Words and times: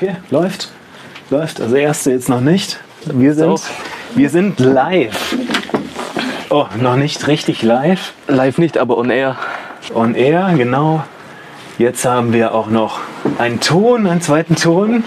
Okay, 0.00 0.14
läuft. 0.30 0.70
Läuft. 1.28 1.60
Also 1.60 1.74
erste 1.74 2.12
jetzt 2.12 2.28
noch 2.28 2.40
nicht. 2.40 2.78
Wir 3.06 3.34
sind, 3.34 3.60
wir 4.14 4.30
sind 4.30 4.60
live. 4.60 5.34
Oh, 6.50 6.66
noch 6.80 6.94
nicht 6.94 7.26
richtig 7.26 7.64
live. 7.64 8.12
Live 8.28 8.58
nicht, 8.58 8.78
aber 8.78 8.96
on 8.96 9.10
air. 9.10 9.36
On 9.92 10.14
air, 10.14 10.54
genau. 10.56 11.02
Jetzt 11.78 12.04
haben 12.04 12.32
wir 12.32 12.54
auch 12.54 12.68
noch 12.68 13.00
einen 13.38 13.58
Ton, 13.58 14.06
einen 14.06 14.20
zweiten 14.20 14.54
Ton. 14.54 15.02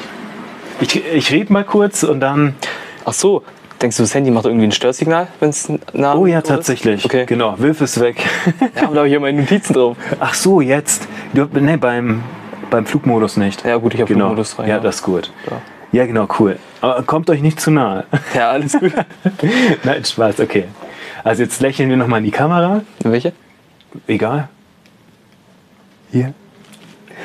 Ich, 0.81 1.01
ich 1.05 1.31
rede 1.31 1.53
mal 1.53 1.63
kurz 1.63 2.03
und 2.03 2.19
dann. 2.19 2.55
Ach 3.05 3.13
so, 3.13 3.43
denkst 3.81 3.95
du, 3.95 4.03
das 4.03 4.13
Handy 4.13 4.29
macht 4.29 4.43
irgendwie 4.43 4.65
ein 4.65 4.73
Störsignal, 4.73 5.29
wenn 5.39 5.51
es 5.51 5.71
nah 5.93 6.15
Oh 6.15 6.25
ja, 6.25 6.41
tatsächlich. 6.41 7.05
Okay. 7.05 7.25
Genau, 7.27 7.55
wirf 7.59 7.79
es 7.79 7.97
weg. 8.01 8.25
Ja, 8.75 8.83
aber 8.83 8.93
da 8.93 8.97
habe 8.97 9.07
ich 9.07 9.13
ja 9.13 9.21
meine 9.21 9.39
Notizen 9.39 9.71
drauf. 9.71 9.95
Ach 10.19 10.33
so, 10.33 10.59
jetzt. 10.59 11.07
Du, 11.33 11.47
nee, 11.53 11.77
beim, 11.77 12.23
beim 12.71 12.87
Flugmodus 12.87 13.37
nicht. 13.37 13.63
Ja, 13.63 13.77
gut, 13.77 13.93
ich 13.93 14.01
habe 14.01 14.11
Genau. 14.11 14.25
Flugmodus 14.25 14.57
rein. 14.57 14.67
Ja, 14.69 14.79
das 14.79 14.95
ist 14.95 15.03
gut. 15.03 15.31
Ja. 15.49 15.61
Ja, 15.91 16.05
genau, 16.05 16.25
cool. 16.39 16.57
Aber 16.79 17.03
kommt 17.03 17.29
euch 17.29 17.41
nicht 17.41 17.59
zu 17.59 17.69
nahe. 17.69 18.05
Ja, 18.33 18.49
alles 18.51 18.73
gut. 18.79 18.93
Nein, 19.83 20.03
Spaß, 20.05 20.39
okay. 20.39 20.65
Also 21.23 21.43
jetzt 21.43 21.61
lächeln 21.61 21.89
wir 21.89 21.97
nochmal 21.97 22.19
in 22.19 22.25
die 22.25 22.31
Kamera. 22.31 22.81
Welche? 23.03 23.33
Egal. 24.07 24.47
Hier. 26.11 26.33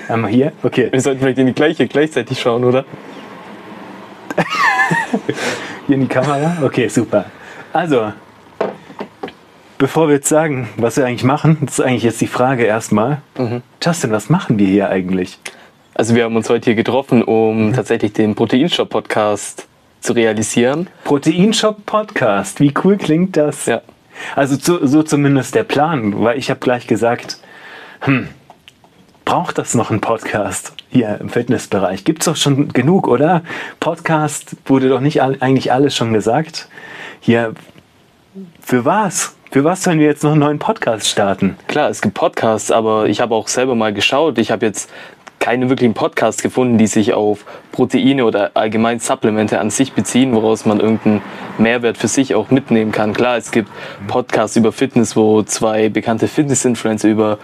Einmal 0.09 0.31
hier. 0.31 0.53
Okay. 0.63 0.89
Wir 0.91 1.01
sollten 1.01 1.21
vielleicht 1.21 1.39
in 1.39 1.47
die 1.47 1.53
gleiche 1.55 1.87
gleichzeitig 1.87 2.41
schauen, 2.41 2.65
oder? 2.65 2.85
Hier 5.87 5.95
in 5.95 6.03
die 6.03 6.09
Kamera. 6.09 6.59
Okay, 6.63 6.89
super. 6.89 7.25
Also, 7.73 8.13
bevor 9.79 10.09
wir 10.09 10.17
jetzt 10.17 10.29
sagen, 10.29 10.69
was 10.77 10.97
wir 10.97 11.07
eigentlich 11.07 11.25
machen, 11.25 11.59
das 11.63 11.79
ist 11.79 11.85
eigentlich 11.85 12.03
jetzt 12.03 12.21
die 12.21 12.27
Frage 12.27 12.65
erstmal. 12.65 13.19
Justin, 13.83 14.11
was 14.11 14.29
machen 14.29 14.59
wir 14.59 14.67
hier 14.67 14.89
eigentlich? 14.89 15.39
Also 15.95 16.15
wir 16.15 16.25
haben 16.25 16.37
uns 16.37 16.51
heute 16.51 16.67
hier 16.67 16.75
getroffen, 16.75 17.23
um 17.23 17.73
tatsächlich 17.73 18.13
den 18.13 18.35
Proteinshop-Podcast 18.35 19.67
zu 20.01 20.13
realisieren. 20.13 20.89
Proteinshop 21.05 21.87
Podcast. 21.87 22.61
Wie 22.61 22.73
cool 22.85 22.97
klingt 22.97 23.37
das? 23.37 23.67
Ja. 23.67 23.83
Also 24.35 24.57
so, 24.57 24.87
so 24.87 25.03
zumindest 25.03 25.55
der 25.55 25.65
Plan, 25.65 26.23
weil 26.23 26.39
ich 26.39 26.51
habe 26.51 26.61
gleich 26.61 26.87
gesagt, 26.87 27.39
hm, 28.01 28.29
braucht 29.25 29.59
das 29.59 29.75
noch 29.75 29.91
einen 29.91 30.01
Podcast 30.01 30.75
hier 30.91 31.19
im 31.21 31.29
Fitnessbereich? 31.29 32.05
Gibt 32.05 32.23
es 32.23 32.27
doch 32.27 32.37
schon 32.37 32.69
genug, 32.69 33.09
oder? 33.09 33.43
Podcast 33.81 34.57
wurde 34.67 34.89
doch 34.89 35.01
nicht 35.01 35.23
all, 35.23 35.37
eigentlich 35.41 35.73
alles 35.73 35.97
schon 35.97 36.13
gesagt. 36.13 36.69
Hier, 37.21 37.55
für 38.61 38.85
was? 38.85 39.35
Für 39.57 39.65
was 39.65 39.83
sollen 39.83 40.01
wir 40.01 40.07
jetzt 40.07 40.23
noch 40.23 40.33
einen 40.33 40.41
neuen 40.41 40.59
Podcast 40.59 41.09
starten? 41.09 41.57
Klar, 41.67 41.89
es 41.89 42.03
gibt 42.03 42.13
Podcasts, 42.13 42.71
aber 42.71 43.07
ich 43.07 43.23
habe 43.23 43.35
auch 43.35 43.49
selber 43.49 43.75
mal 43.75 43.91
geschaut. 43.91 44.37
Ich 44.37 44.51
habe 44.51 44.67
jetzt 44.67 44.91
keine 45.39 45.71
wirklichen 45.71 45.95
Podcasts 45.95 46.43
gefunden, 46.43 46.77
die 46.77 46.87
sich 46.87 47.15
auf 47.15 47.47
Proteine 47.73 48.27
oder 48.27 48.51
allgemein 48.53 49.01
Supplemente 49.01 49.59
an 49.59 49.71
sich 49.71 49.95
beziehen, 49.95 50.35
woraus 50.35 50.67
man 50.67 50.79
irgendeinen 50.79 51.23
Mehrwert 51.57 51.97
für 51.97 52.07
sich 52.07 52.35
auch 52.35 52.51
mitnehmen 52.51 52.93
kann. 52.93 53.15
Klar, 53.15 53.39
es 53.39 53.51
gibt 53.51 53.71
Podcasts 54.09 54.59
über 54.59 54.73
Fitness, 54.73 55.17
wo 55.17 55.43
zwei 55.43 55.89
bekannte 55.89 56.29
Fitness-Influencer 56.29 57.09
über 57.09 57.39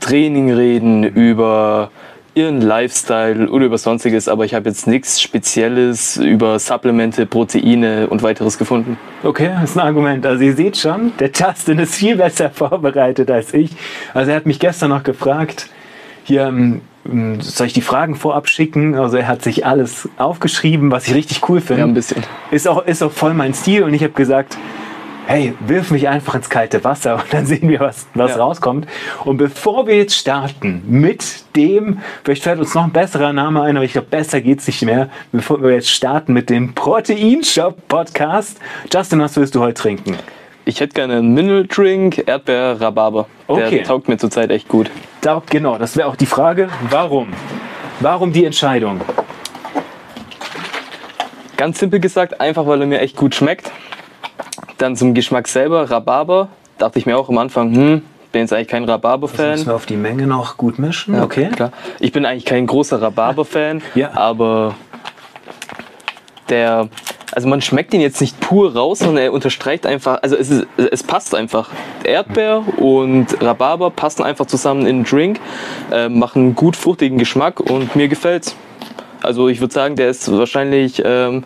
Training 0.00 0.52
reden, 0.52 1.04
über 1.04 1.92
ihren 2.34 2.60
Lifestyle 2.60 3.48
oder 3.48 3.66
über 3.66 3.78
sonstiges, 3.78 4.28
aber 4.28 4.44
ich 4.44 4.54
habe 4.54 4.68
jetzt 4.68 4.86
nichts 4.86 5.20
Spezielles 5.20 6.16
über 6.16 6.58
Supplemente, 6.58 7.26
Proteine 7.26 8.08
und 8.08 8.22
weiteres 8.22 8.58
gefunden. 8.58 8.98
Okay, 9.22 9.50
das 9.54 9.70
ist 9.70 9.76
ein 9.76 9.86
Argument. 9.86 10.26
Also 10.26 10.42
ihr 10.42 10.54
seht 10.54 10.76
schon, 10.76 11.12
der 11.18 11.30
Justin 11.32 11.78
ist 11.78 11.94
viel 11.94 12.16
besser 12.16 12.50
vorbereitet 12.50 13.30
als 13.30 13.54
ich. 13.54 13.70
Also 14.12 14.30
er 14.30 14.36
hat 14.36 14.46
mich 14.46 14.58
gestern 14.58 14.90
noch 14.90 15.02
gefragt, 15.02 15.68
hier, 16.24 16.46
ähm, 16.46 16.80
soll 17.40 17.66
ich 17.66 17.72
die 17.72 17.82
Fragen 17.82 18.14
vorab 18.16 18.48
schicken? 18.48 18.94
Also 18.94 19.18
er 19.18 19.28
hat 19.28 19.42
sich 19.42 19.66
alles 19.66 20.08
aufgeschrieben, 20.16 20.90
was 20.90 21.06
ich 21.06 21.14
richtig 21.14 21.48
cool 21.48 21.60
finde. 21.60 21.82
Ja, 21.82 21.86
ein 21.86 21.94
bisschen. 21.94 22.22
Ist 22.50 22.66
auch, 22.66 22.84
ist 22.86 23.02
auch 23.02 23.12
voll 23.12 23.34
mein 23.34 23.54
Stil 23.54 23.82
und 23.82 23.94
ich 23.94 24.02
habe 24.02 24.14
gesagt, 24.14 24.56
hey, 25.26 25.54
wirf 25.60 25.90
mich 25.90 26.08
einfach 26.08 26.34
ins 26.34 26.50
kalte 26.50 26.84
Wasser 26.84 27.14
und 27.16 27.24
dann 27.32 27.46
sehen 27.46 27.68
wir, 27.68 27.80
was, 27.80 28.06
was 28.14 28.32
Ja. 28.32 28.42
rauskommt. 28.44 28.86
Und 29.24 29.36
bevor 29.38 29.86
wir 29.86 29.96
jetzt 29.96 30.14
starten 30.16 30.82
mit 30.86 31.44
dem, 31.56 31.98
vielleicht 32.24 32.42
fällt 32.42 32.58
uns 32.58 32.74
noch 32.74 32.84
ein 32.84 32.92
besserer 32.92 33.32
Name 33.32 33.62
ein, 33.62 33.76
aber 33.76 33.84
ich 33.84 33.92
glaube, 33.92 34.08
besser 34.10 34.40
geht's 34.40 34.66
nicht 34.66 34.82
mehr, 34.82 35.08
bevor 35.32 35.62
wir 35.62 35.72
jetzt 35.72 35.90
starten 35.90 36.32
mit 36.32 36.50
dem 36.50 36.74
Proteinshop 36.74 37.88
Podcast. 37.88 38.60
Justin, 38.92 39.20
was 39.20 39.36
willst 39.36 39.54
du 39.54 39.60
heute 39.60 39.74
trinken? 39.74 40.16
Ich 40.66 40.80
hätte 40.80 40.94
gerne 40.94 41.16
einen 41.16 41.34
Mineral 41.34 41.66
Drink, 41.66 42.26
Erdbeer, 42.26 42.80
Rhabarber. 42.80 43.26
Okay. 43.48 43.70
Der 43.70 43.84
taugt 43.84 44.08
mir 44.08 44.16
zurzeit 44.16 44.50
echt 44.50 44.68
gut. 44.68 44.90
Da, 45.20 45.42
genau, 45.50 45.76
das 45.76 45.96
wäre 45.96 46.08
auch 46.08 46.16
die 46.16 46.26
Frage, 46.26 46.68
warum? 46.90 47.28
Warum 48.00 48.32
die 48.32 48.44
Entscheidung? 48.44 49.00
Ganz 51.56 51.78
simpel 51.78 52.00
gesagt, 52.00 52.40
einfach 52.40 52.66
weil 52.66 52.80
er 52.80 52.86
mir 52.86 53.00
echt 53.00 53.16
gut 53.16 53.34
schmeckt. 53.34 53.70
Dann 54.78 54.96
zum 54.96 55.14
Geschmack 55.14 55.48
selber, 55.48 55.90
Rhabarber. 55.90 56.48
Dachte 56.78 56.98
ich 56.98 57.06
mir 57.06 57.16
auch 57.16 57.28
am 57.28 57.38
Anfang, 57.38 57.74
hm, 57.74 58.02
bin 58.32 58.40
jetzt 58.40 58.52
eigentlich 58.52 58.68
kein 58.68 58.82
Müssen 58.82 58.90
Rhabarber-Fan. 58.92 59.66
wir 59.66 59.74
auf 59.74 59.86
die 59.86 59.96
Menge 59.96 60.26
noch 60.26 60.56
gut 60.56 60.78
mischen? 60.78 61.20
okay. 61.20 61.48
Klar. 61.54 61.70
Ich 62.00 62.10
bin 62.12 62.26
eigentlich 62.26 62.44
kein 62.44 62.66
großer 62.66 63.00
Rhabarber-Fan, 63.00 63.80
Ja. 63.94 64.12
aber 64.14 64.74
der, 66.48 66.88
also 67.32 67.48
man 67.48 67.62
schmeckt 67.62 67.94
ihn 67.94 68.00
jetzt 68.00 68.20
nicht 68.20 68.38
pur 68.40 68.74
raus, 68.74 68.98
sondern 68.98 69.24
er 69.24 69.32
unterstreicht 69.32 69.86
einfach, 69.86 70.18
also 70.22 70.36
es, 70.36 70.50
ist, 70.50 70.66
es 70.76 71.02
passt 71.02 71.34
einfach. 71.34 71.70
Erdbeer 72.02 72.62
und 72.78 73.40
Rhabarber 73.40 73.90
passen 73.90 74.22
einfach 74.24 74.46
zusammen 74.46 74.80
in 74.86 74.98
den 74.98 75.04
Drink, 75.04 75.40
äh, 75.92 76.08
machen 76.08 76.42
einen 76.42 76.54
gut 76.54 76.76
fruchtigen 76.76 77.18
Geschmack 77.18 77.60
und 77.60 77.94
mir 77.96 78.08
gefällt's. 78.08 78.56
Also 79.22 79.48
ich 79.48 79.60
würde 79.60 79.72
sagen, 79.72 79.96
der 79.96 80.08
ist 80.10 80.30
wahrscheinlich 80.30 81.00
ähm, 81.04 81.44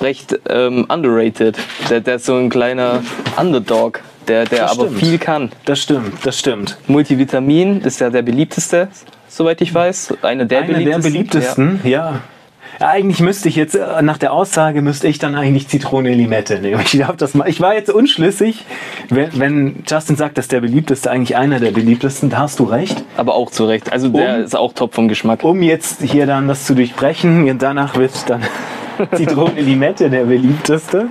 recht 0.00 0.38
ähm, 0.48 0.86
underrated. 0.88 1.56
Der, 1.90 2.00
der 2.00 2.16
ist 2.16 2.26
so 2.26 2.34
ein 2.36 2.48
kleiner 2.50 3.02
Underdog, 3.38 4.00
der, 4.28 4.44
der 4.44 4.60
Das 4.60 4.72
aber 4.72 4.86
stimmt. 4.86 5.00
viel 5.00 5.18
kann. 5.18 5.52
Das 5.64 5.78
stimmt, 5.80 6.24
das 6.24 6.38
stimmt. 6.38 6.76
Multivitamin 6.86 7.80
ist 7.82 8.00
ja 8.00 8.10
der 8.10 8.22
beliebteste, 8.22 8.88
soweit 9.28 9.60
ich 9.60 9.72
weiß. 9.74 10.14
Einer 10.22 10.44
der 10.44 10.62
Einer 10.62 10.74
beliebtesten. 10.74 11.02
der 11.02 11.10
beliebtesten, 11.10 11.80
ja. 11.84 11.90
ja. 11.90 12.20
Eigentlich 12.78 13.20
müsste 13.20 13.48
ich 13.48 13.56
jetzt, 13.56 13.74
äh, 13.74 14.02
nach 14.02 14.18
der 14.18 14.34
Aussage, 14.34 14.82
müsste 14.82 15.08
ich 15.08 15.18
dann 15.18 15.34
eigentlich 15.34 15.66
Zitrone 15.68 16.12
Limette 16.12 16.58
nehmen. 16.60 16.78
Ich, 16.84 16.90
glaub, 16.90 17.16
das 17.16 17.32
mal, 17.32 17.48
ich 17.48 17.58
war 17.62 17.72
jetzt 17.72 17.88
unschlüssig. 17.88 18.66
Wenn, 19.08 19.30
wenn 19.38 19.82
Justin 19.88 20.16
sagt, 20.16 20.36
dass 20.36 20.48
der 20.48 20.60
beliebteste 20.60 21.10
eigentlich 21.10 21.36
einer 21.36 21.58
der 21.58 21.70
beliebtesten, 21.70 22.28
da 22.28 22.38
hast 22.40 22.58
du 22.58 22.64
recht. 22.64 23.02
Aber 23.16 23.34
auch 23.34 23.50
zu 23.50 23.64
Recht. 23.64 23.90
Also 23.92 24.08
der 24.10 24.36
Um- 24.36 24.42
ist 24.42 24.54
auch 24.54 24.74
top 24.74 24.94
vom 24.94 25.08
Geschmack. 25.08 25.42
Um 25.42 25.62
jetzt 25.62 26.02
hier 26.02 26.26
dann 26.26 26.48
das 26.48 26.66
zu 26.66 26.74
durchbrechen, 26.74 27.48
und 27.48 27.62
danach 27.62 27.96
wird 27.96 28.12
dann 28.28 28.42
Zitrone 29.14 29.60
Limette 29.60 30.10
der 30.10 30.24
beliebteste. 30.24 31.08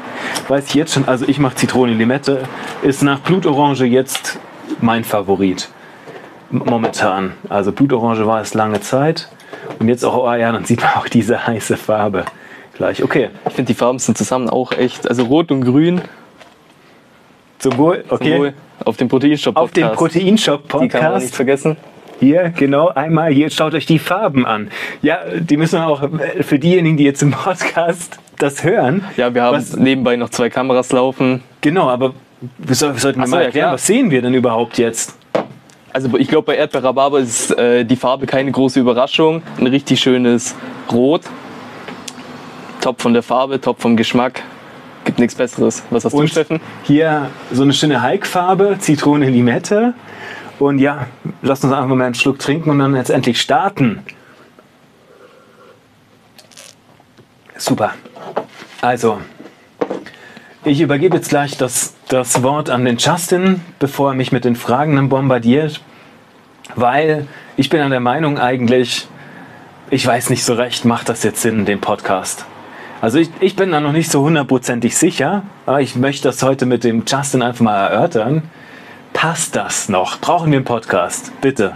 Weiß 0.47 0.67
ich 0.67 0.73
jetzt 0.75 0.93
schon, 0.93 1.07
also 1.07 1.25
ich 1.27 1.39
mache 1.39 1.55
Zitrone 1.55 1.93
Limette, 1.93 2.43
ist 2.81 3.01
nach 3.03 3.19
Blutorange 3.19 3.85
jetzt 3.85 4.39
mein 4.81 5.03
Favorit. 5.03 5.69
Momentan. 6.51 7.33
Also 7.49 7.71
Blutorange 7.71 8.25
war 8.27 8.41
es 8.41 8.53
lange 8.53 8.79
Zeit. 8.81 9.29
Und 9.79 9.87
jetzt 9.87 10.03
auch, 10.05 10.17
oh 10.17 10.33
ja, 10.33 10.51
dann 10.51 10.65
sieht 10.65 10.81
man 10.81 10.91
auch 10.95 11.07
diese 11.07 11.47
heiße 11.47 11.75
Farbe 11.77 12.25
gleich. 12.75 13.03
Okay, 13.03 13.29
Ich 13.47 13.53
finde, 13.53 13.67
die 13.73 13.77
Farben 13.77 13.99
sind 13.99 14.17
zusammen 14.17 14.49
auch 14.49 14.71
echt. 14.71 15.07
Also 15.09 15.23
rot 15.23 15.51
und 15.51 15.61
grün. 15.63 16.01
zum 17.57 17.77
Wohl. 17.77 18.03
Okay. 18.09 18.33
Sowohl 18.33 18.53
Auf 18.83 18.97
dem 18.97 19.07
Proteinshop 19.07 19.55
Auf 19.55 19.71
dem 19.71 19.91
Proteinshop 19.91 20.63
Die 20.63 20.87
kann 20.87 21.03
man 21.03 21.13
nicht 21.13 21.33
Podcast. 21.33 21.35
vergessen. 21.35 21.77
Hier, 22.19 22.49
genau, 22.55 22.89
einmal 22.89 23.31
hier, 23.33 23.49
schaut 23.49 23.73
euch 23.73 23.85
die 23.85 23.99
Farben 23.99 24.45
an. 24.45 24.69
Ja, 25.01 25.19
die 25.37 25.57
müssen 25.57 25.79
auch 25.79 26.01
äh, 26.03 26.43
für 26.43 26.57
diejenigen, 26.59 26.97
die 26.97 27.03
jetzt 27.03 27.21
im 27.21 27.31
Podcast 27.31 28.19
das 28.39 28.63
hören. 28.63 29.03
Ja, 29.17 29.33
wir 29.33 29.43
haben 29.43 29.57
Was- 29.57 29.75
nebenbei 29.75 30.15
noch 30.15 30.29
zwei 30.29 30.49
Kameras 30.49 30.91
laufen. 30.91 31.43
Genau, 31.61 31.89
aber 31.89 32.13
wir 32.57 32.75
soll- 32.75 32.93
wir 32.93 32.99
sollten 32.99 33.23
so, 33.25 33.31
mal 33.31 33.41
erklären, 33.43 33.63
klar. 33.65 33.73
was 33.73 33.85
sehen 33.85 34.11
wir 34.11 34.21
denn 34.21 34.33
überhaupt 34.33 34.77
jetzt? 34.77 35.17
Also 35.91 36.09
ich 36.17 36.27
glaube, 36.27 36.47
bei 36.47 36.55
Erdbeer 36.57 36.83
Rhabarber 36.83 37.19
ist 37.19 37.51
äh, 37.57 37.85
die 37.85 37.95
Farbe 37.95 38.25
keine 38.25 38.51
große 38.51 38.79
Überraschung. 38.79 39.41
Ein 39.57 39.67
richtig 39.67 39.99
schönes 40.01 40.55
Rot. 40.91 41.21
Top 42.81 43.01
von 43.01 43.13
der 43.13 43.23
Farbe, 43.23 43.59
top 43.61 43.81
vom 43.81 43.95
Geschmack. 43.97 44.41
Gibt 45.05 45.19
nichts 45.19 45.35
Besseres. 45.35 45.83
Was 45.91 46.03
hast 46.05 46.13
du, 46.13 46.17
Und 46.17 46.29
Steffen? 46.29 46.59
hier 46.83 47.29
so 47.51 47.63
eine 47.63 47.73
schöne 47.73 48.01
Halkfarbe, 48.01 48.75
Zitrone, 48.79 49.29
Limette. 49.29 49.93
Und 50.59 50.79
ja, 50.79 51.07
lasst 51.41 51.63
uns 51.63 51.73
einfach 51.73 51.87
mal 51.87 52.05
einen 52.05 52.15
Schluck 52.15 52.39
trinken 52.39 52.69
und 52.69 52.79
dann 52.79 52.95
jetzt 52.95 53.09
endlich 53.09 53.41
starten. 53.41 54.03
Super. 57.57 57.93
Also, 58.81 59.19
ich 60.63 60.81
übergebe 60.81 61.17
jetzt 61.17 61.29
gleich 61.29 61.57
das, 61.57 61.93
das 62.07 62.43
Wort 62.43 62.69
an 62.69 62.85
den 62.85 62.97
Justin, 62.97 63.61
bevor 63.79 64.11
er 64.11 64.15
mich 64.15 64.31
mit 64.31 64.45
den 64.45 64.55
Fragen 64.55 64.95
dann 64.95 65.09
bombardiert. 65.09 65.81
Weil 66.75 67.27
ich 67.57 67.69
bin 67.69 67.81
an 67.81 67.91
der 67.91 67.99
Meinung 67.99 68.39
eigentlich, 68.39 69.07
ich 69.89 70.05
weiß 70.05 70.29
nicht 70.29 70.43
so 70.43 70.55
recht, 70.55 70.85
macht 70.85 71.09
das 71.09 71.23
jetzt 71.23 71.41
Sinn, 71.41 71.65
den 71.65 71.79
Podcast? 71.79 72.45
Also 73.01 73.19
ich, 73.19 73.29
ich 73.39 73.55
bin 73.55 73.71
da 73.71 73.79
noch 73.79 73.91
nicht 73.91 74.09
so 74.09 74.21
hundertprozentig 74.23 74.97
sicher, 74.97 75.43
aber 75.65 75.81
ich 75.81 75.95
möchte 75.95 76.27
das 76.27 76.41
heute 76.41 76.65
mit 76.65 76.83
dem 76.83 77.03
Justin 77.05 77.41
einfach 77.41 77.63
mal 77.63 77.87
erörtern. 77.87 78.43
Passt 79.27 79.55
das 79.55 79.89
noch? 79.89 80.21
Brauchen 80.21 80.51
wir 80.51 80.57
einen 80.57 80.65
Podcast? 80.65 81.31
Bitte. 81.41 81.75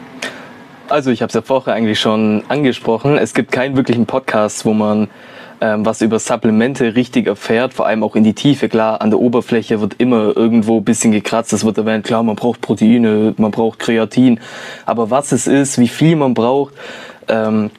Also 0.88 1.10
ich 1.10 1.24
habe 1.24 1.30
es 1.30 1.34
ja 1.34 1.42
vorher 1.42 1.74
eigentlich 1.74 2.00
schon 2.00 2.44
angesprochen. 2.48 3.18
Es 3.18 3.34
gibt 3.34 3.52
keinen 3.52 3.76
wirklichen 3.76 4.06
Podcast, 4.06 4.66
wo 4.66 4.74
man 4.76 5.10
ähm, 5.60 5.84
was 5.84 6.04
über 6.04 6.20
Supplemente 6.20 6.94
richtig 6.94 7.26
erfährt, 7.26 7.74
vor 7.74 7.88
allem 7.88 8.04
auch 8.04 8.16
in 8.16 8.24
die 8.24 8.36
Tiefe. 8.36 8.70
Klar, 8.70 9.02
an 9.02 9.10
der 9.10 9.20
Oberfläche 9.20 9.82
wird 9.82 9.96
immer 9.98 10.38
irgendwo 10.38 10.78
ein 10.78 10.84
bisschen 10.84 11.12
gekratzt. 11.12 11.52
Es 11.52 11.66
wird 11.66 11.80
erwähnt, 11.80 12.06
klar, 12.06 12.22
man 12.22 12.36
braucht 12.36 12.62
Proteine, 12.62 13.34
man 13.38 13.50
braucht 13.50 13.80
Kreatin. 13.80 14.40
Aber 14.86 15.10
was 15.10 15.32
es 15.32 15.48
ist, 15.48 15.80
wie 15.80 15.88
viel 15.88 16.18
man 16.18 16.36
braucht, 16.36 16.76
ähm, 17.30 17.72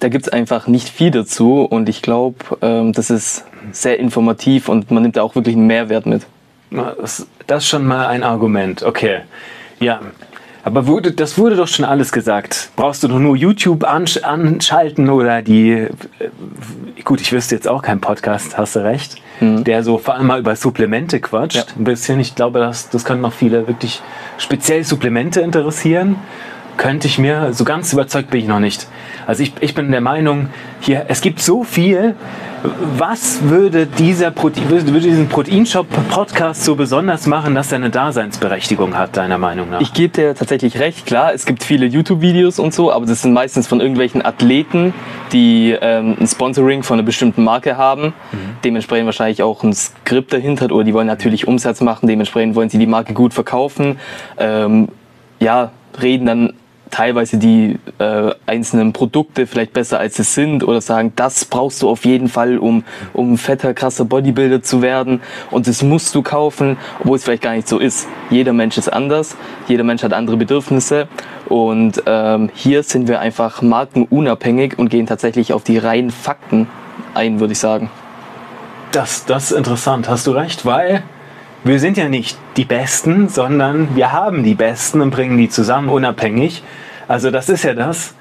da 0.00 0.08
gibt 0.08 0.26
es 0.26 0.32
einfach 0.32 0.66
nicht 0.66 0.88
viel 0.88 1.12
dazu. 1.12 1.60
Und 1.60 1.88
ich 1.88 2.02
glaube, 2.02 2.38
ähm, 2.60 2.92
das 2.92 3.10
ist 3.10 3.44
sehr 3.70 4.00
informativ 4.00 4.68
und 4.68 4.90
man 4.90 5.04
nimmt 5.04 5.16
da 5.16 5.22
auch 5.22 5.36
wirklich 5.36 5.54
einen 5.54 5.68
Mehrwert 5.68 6.06
mit. 6.06 6.26
Das, 6.72 7.28
das 7.46 7.64
ist 7.64 7.68
schon 7.68 7.86
mal 7.86 8.06
ein 8.06 8.22
Argument. 8.22 8.82
Okay. 8.82 9.20
Ja, 9.78 10.00
aber 10.66 10.88
wurde, 10.88 11.12
das 11.12 11.38
wurde 11.38 11.54
doch 11.54 11.68
schon 11.68 11.84
alles 11.84 12.10
gesagt. 12.10 12.70
Brauchst 12.74 13.04
du 13.04 13.06
doch 13.06 13.20
nur 13.20 13.36
YouTube 13.36 13.84
ansch 13.84 14.16
anschalten 14.16 15.08
oder 15.10 15.40
die. 15.40 15.70
Äh, 15.70 15.90
gut, 17.04 17.20
ich 17.20 17.32
wüsste 17.32 17.54
jetzt 17.54 17.68
auch 17.68 17.82
keinen 17.82 18.00
Podcast, 18.00 18.58
hast 18.58 18.74
du 18.74 18.82
recht, 18.82 19.14
mhm. 19.38 19.62
der 19.62 19.84
so 19.84 19.96
vor 19.98 20.14
allem 20.14 20.26
mal 20.26 20.40
über 20.40 20.56
Supplemente 20.56 21.20
quatscht. 21.20 21.54
Ja. 21.54 21.64
Ein 21.78 21.84
bisschen. 21.84 22.18
Ich 22.18 22.34
glaube, 22.34 22.58
das, 22.58 22.90
das 22.90 23.04
können 23.04 23.20
noch 23.20 23.32
viele 23.32 23.68
wirklich 23.68 24.02
speziell 24.38 24.82
Supplemente 24.82 25.40
interessieren. 25.40 26.16
Könnte 26.76 27.06
ich 27.06 27.18
mir, 27.18 27.52
so 27.52 27.64
ganz 27.64 27.92
überzeugt 27.92 28.30
bin 28.30 28.40
ich 28.40 28.46
noch 28.46 28.60
nicht. 28.60 28.86
Also 29.26 29.42
ich, 29.42 29.52
ich 29.60 29.74
bin 29.74 29.90
der 29.90 30.00
Meinung, 30.00 30.50
hier, 30.80 31.06
es 31.08 31.20
gibt 31.20 31.40
so 31.40 31.64
viel, 31.64 32.14
was 32.96 33.48
würde, 33.48 33.86
dieser 33.86 34.30
Protein, 34.30 34.68
würde 34.68 35.00
diesen 35.00 35.28
Proteinshop-Podcast 35.28 36.64
so 36.64 36.74
besonders 36.74 37.26
machen, 37.26 37.54
dass 37.54 37.72
er 37.72 37.76
eine 37.76 37.90
Daseinsberechtigung 37.90 38.96
hat, 38.96 39.16
deiner 39.16 39.38
Meinung 39.38 39.70
nach? 39.70 39.80
Ich 39.80 39.92
gebe 39.92 40.12
dir 40.12 40.34
tatsächlich 40.34 40.78
recht, 40.78 41.06
klar, 41.06 41.32
es 41.32 41.46
gibt 41.46 41.62
viele 41.62 41.86
YouTube-Videos 41.86 42.58
und 42.58 42.74
so, 42.74 42.92
aber 42.92 43.06
das 43.06 43.22
sind 43.22 43.32
meistens 43.32 43.66
von 43.66 43.80
irgendwelchen 43.80 44.24
Athleten, 44.24 44.94
die 45.32 45.76
ähm, 45.80 46.16
ein 46.20 46.26
Sponsoring 46.26 46.82
von 46.82 46.98
einer 46.98 47.06
bestimmten 47.06 47.44
Marke 47.44 47.76
haben, 47.76 48.14
mhm. 48.32 48.38
dementsprechend 48.64 49.06
wahrscheinlich 49.06 49.42
auch 49.42 49.62
ein 49.62 49.72
Skript 49.72 50.32
dahinter 50.32 50.70
oder 50.72 50.84
die 50.84 50.94
wollen 50.94 51.06
natürlich 51.06 51.46
Umsatz 51.46 51.80
machen, 51.80 52.06
dementsprechend 52.06 52.54
wollen 52.54 52.68
sie 52.68 52.78
die 52.78 52.86
Marke 52.86 53.14
gut 53.14 53.34
verkaufen. 53.34 53.98
Ähm, 54.38 54.88
ja, 55.38 55.70
reden 56.00 56.26
dann 56.26 56.52
teilweise 56.90 57.38
die 57.38 57.78
äh, 57.98 58.32
einzelnen 58.46 58.92
Produkte 58.92 59.46
vielleicht 59.46 59.72
besser 59.72 59.98
als 59.98 60.18
es 60.18 60.34
sind 60.34 60.64
oder 60.64 60.80
sagen, 60.80 61.12
das 61.16 61.44
brauchst 61.44 61.82
du 61.82 61.88
auf 61.88 62.04
jeden 62.04 62.28
Fall, 62.28 62.58
um, 62.58 62.84
um 63.12 63.38
fetter, 63.38 63.74
krasser 63.74 64.04
Bodybuilder 64.04 64.62
zu 64.62 64.82
werden. 64.82 65.20
Und 65.50 65.66
das 65.66 65.82
musst 65.82 66.14
du 66.14 66.22
kaufen, 66.22 66.76
obwohl 67.00 67.16
es 67.16 67.24
vielleicht 67.24 67.42
gar 67.42 67.54
nicht 67.54 67.68
so 67.68 67.78
ist. 67.78 68.08
Jeder 68.30 68.52
Mensch 68.52 68.78
ist 68.78 68.92
anders, 68.92 69.36
jeder 69.68 69.84
Mensch 69.84 70.02
hat 70.02 70.12
andere 70.12 70.36
Bedürfnisse. 70.36 71.08
Und 71.48 72.02
ähm, 72.06 72.50
hier 72.54 72.82
sind 72.82 73.08
wir 73.08 73.20
einfach 73.20 73.62
markenunabhängig 73.62 74.78
und 74.78 74.88
gehen 74.88 75.06
tatsächlich 75.06 75.52
auf 75.52 75.62
die 75.62 75.78
reinen 75.78 76.10
Fakten 76.10 76.68
ein, 77.14 77.40
würde 77.40 77.52
ich 77.52 77.58
sagen. 77.58 77.90
Das, 78.92 79.26
das 79.26 79.50
ist 79.50 79.58
interessant, 79.58 80.08
hast 80.08 80.26
du 80.26 80.30
recht, 80.30 80.64
weil 80.64 81.02
wir 81.64 81.80
sind 81.80 81.96
ja 81.96 82.08
nicht 82.08 82.38
die 82.56 82.64
Besten, 82.64 83.28
sondern 83.28 83.96
wir 83.96 84.12
haben 84.12 84.44
die 84.44 84.54
Besten 84.54 85.00
und 85.00 85.10
bringen 85.10 85.36
die 85.36 85.48
zusammen 85.48 85.88
unabhängig. 85.88 86.62
Also 87.08 87.30
das 87.30 87.48
ist 87.48 87.64
ja 87.64 87.74
das, 87.74 88.14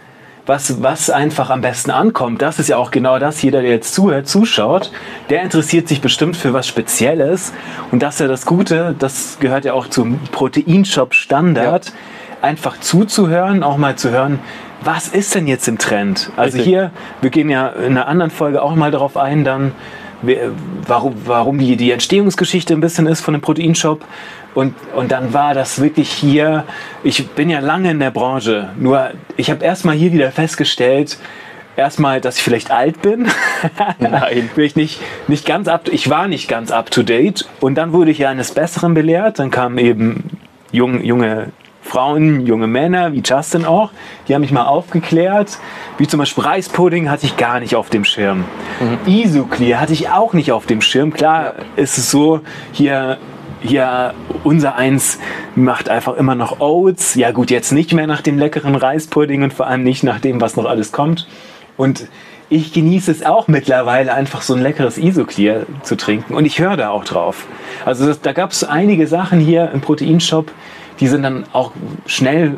was, 0.46 0.82
was 0.84 1.10
einfach 1.10 1.50
am 1.50 1.62
besten 1.62 1.92
ankommt. 1.92 2.42
Das 2.42 2.60
ist 2.60 2.70
ja 2.70 2.78
auch 2.78 2.92
genau 2.92 3.20
das. 3.20 3.42
Jeder, 3.42 3.62
der 3.62 3.72
jetzt 3.72 3.94
zuhört, 3.94 4.28
zuschaut, 4.28 4.92
der 5.30 5.42
interessiert 5.42 5.88
sich 5.88 6.02
bestimmt 6.02 6.38
für 6.38 6.54
was 6.54 6.68
Spezielles. 6.68 7.54
Und 7.92 8.04
das 8.04 8.16
ist 8.16 8.20
ja 8.22 8.28
das 8.28 8.46
Gute, 8.46 8.96
das 8.98 9.38
gehört 9.40 9.66
ja 9.66 9.74
auch 9.74 9.88
zum 9.88 10.20
Proteinshop-Standard, 10.32 11.88
ja. 11.88 11.94
einfach 12.42 12.80
zuzuhören, 12.80 13.64
auch 13.64 13.78
mal 13.78 13.96
zu 13.96 14.12
hören, 14.12 14.40
was 14.84 15.08
ist 15.08 15.34
denn 15.34 15.48
jetzt 15.48 15.68
im 15.68 15.80
Trend? 15.80 16.32
Also 16.36 16.58
Richtig. 16.58 16.66
hier, 16.66 16.92
wir 17.22 17.32
gehen 17.32 17.50
ja 17.50 17.70
in 17.70 17.98
einer 17.98 18.08
anderen 18.08 18.30
Folge 18.30 18.62
auch 18.62 18.76
mal 18.76 18.92
darauf 18.92 19.18
ein, 19.18 19.44
dann 19.44 19.72
warum, 20.88 21.16
warum 21.26 21.58
die, 21.58 21.76
die 21.76 21.92
Entstehungsgeschichte 21.92 22.74
ein 22.74 22.82
bisschen 22.82 23.08
ist 23.08 23.22
von 23.22 23.34
dem 23.34 23.42
Proteinshop. 23.42 24.04
Und, 24.54 24.74
und 24.96 25.12
dann 25.12 25.34
war 25.34 25.54
das 25.54 25.82
wirklich 25.82 26.10
hier, 26.10 26.64
ich 27.04 27.28
bin 27.30 27.50
ja 27.50 27.60
lange 27.60 27.92
in 27.92 28.00
der 28.00 28.12
Branche, 28.12 28.70
nur 28.80 29.12
ich 29.36 29.52
habe 29.52 29.64
erstmal 29.64 29.96
hier 29.96 30.14
wieder 30.14 30.32
festgestellt, 30.32 31.18
erstmal, 31.76 32.22
dass 32.22 32.38
ich 32.38 32.44
vielleicht 32.44 32.72
alt 32.72 33.02
bin. 33.02 33.28
Nein. 34.00 34.50
bin 34.56 34.64
ich 34.64 34.76
nicht, 34.76 35.02
nicht 35.28 35.46
ganz 35.46 35.68
up, 35.68 35.90
ich 35.90 36.10
war 36.10 36.28
nicht 36.28 36.48
ganz 36.48 36.72
up 36.72 36.90
to 36.90 37.04
date. 37.04 37.46
Und 37.60 37.76
dann 37.76 37.92
wurde 37.92 38.12
ich 38.12 38.20
ja 38.20 38.30
eines 38.30 38.54
Besseren 38.54 38.94
belehrt. 38.94 39.40
Dann 39.40 39.52
kamen 39.52 39.78
eben 39.78 40.38
jung, 40.72 41.04
junge 41.04 41.52
Frauen, 41.86 42.46
junge 42.46 42.68
Männer, 42.68 43.14
wie 43.14 43.22
Justin 43.24 43.64
auch, 43.64 43.92
die 44.28 44.34
haben 44.34 44.42
mich 44.42 44.52
mal 44.52 44.66
aufgeklärt. 44.66 45.60
Wie 45.98 46.08
zum 46.08 46.18
Beispiel 46.18 46.44
Reispudding 46.44 47.10
hatte 47.10 47.26
ich 47.26 47.38
gar 47.38 47.60
nicht 47.60 47.76
auf 47.76 47.90
dem 47.90 48.04
Schirm. 48.04 48.44
Mhm. 48.80 48.98
Isoclear 49.06 49.80
hatte 49.80 49.94
ich 49.94 50.10
auch 50.10 50.34
nicht 50.34 50.52
auf 50.52 50.66
dem 50.66 50.82
Schirm. 50.82 51.14
Klar 51.14 51.44
ja. 51.44 51.54
ist 51.76 51.98
es 51.98 52.10
so, 52.10 52.42
hier 52.72 53.18
hier 53.62 54.14
unser 54.44 54.76
Eins 54.76 55.20
macht 55.56 55.90
einfach 55.90 56.16
immer 56.18 56.36
noch 56.36 56.60
Oats. 56.60 57.16
Ja 57.16 57.32
gut, 57.32 57.50
jetzt 57.50 57.72
nicht 57.72 57.94
mehr 57.94 58.08
nach 58.08 58.22
dem 58.22 58.38
leckeren 58.38 58.76
Reispudding 58.76 59.44
und 59.44 59.54
vor 59.54 59.68
allem 59.68 59.84
nicht 59.84 60.04
nach 60.04 60.20
dem, 60.20 60.42
was 60.42 60.56
noch 60.56 60.66
alles 60.66 60.92
kommt. 60.92 61.28
Und 61.78 62.08
ich 62.50 62.74
genieße 62.74 63.12
es 63.12 63.26
auch 63.26 63.48
mittlerweile 63.48 64.14
einfach 64.14 64.42
so 64.42 64.54
ein 64.54 64.62
leckeres 64.62 64.98
Isoclear 64.98 65.66
zu 65.84 65.98
trinken 65.98 66.34
und 66.36 66.46
ich 66.46 66.60
höre 66.60 66.78
da 66.78 66.90
auch 66.90 67.04
drauf. 67.04 67.48
Also 67.86 68.06
das, 68.06 68.22
da 68.22 68.34
gab 68.34 68.52
es 68.52 68.64
einige 68.64 69.08
Sachen 69.08 69.40
hier 69.40 69.72
im 69.72 69.82
Proteinshop, 69.82 70.52
die 71.00 71.08
sind 71.08 71.24
dann 71.24 71.46
auch 71.54 71.72
schnell 72.06 72.58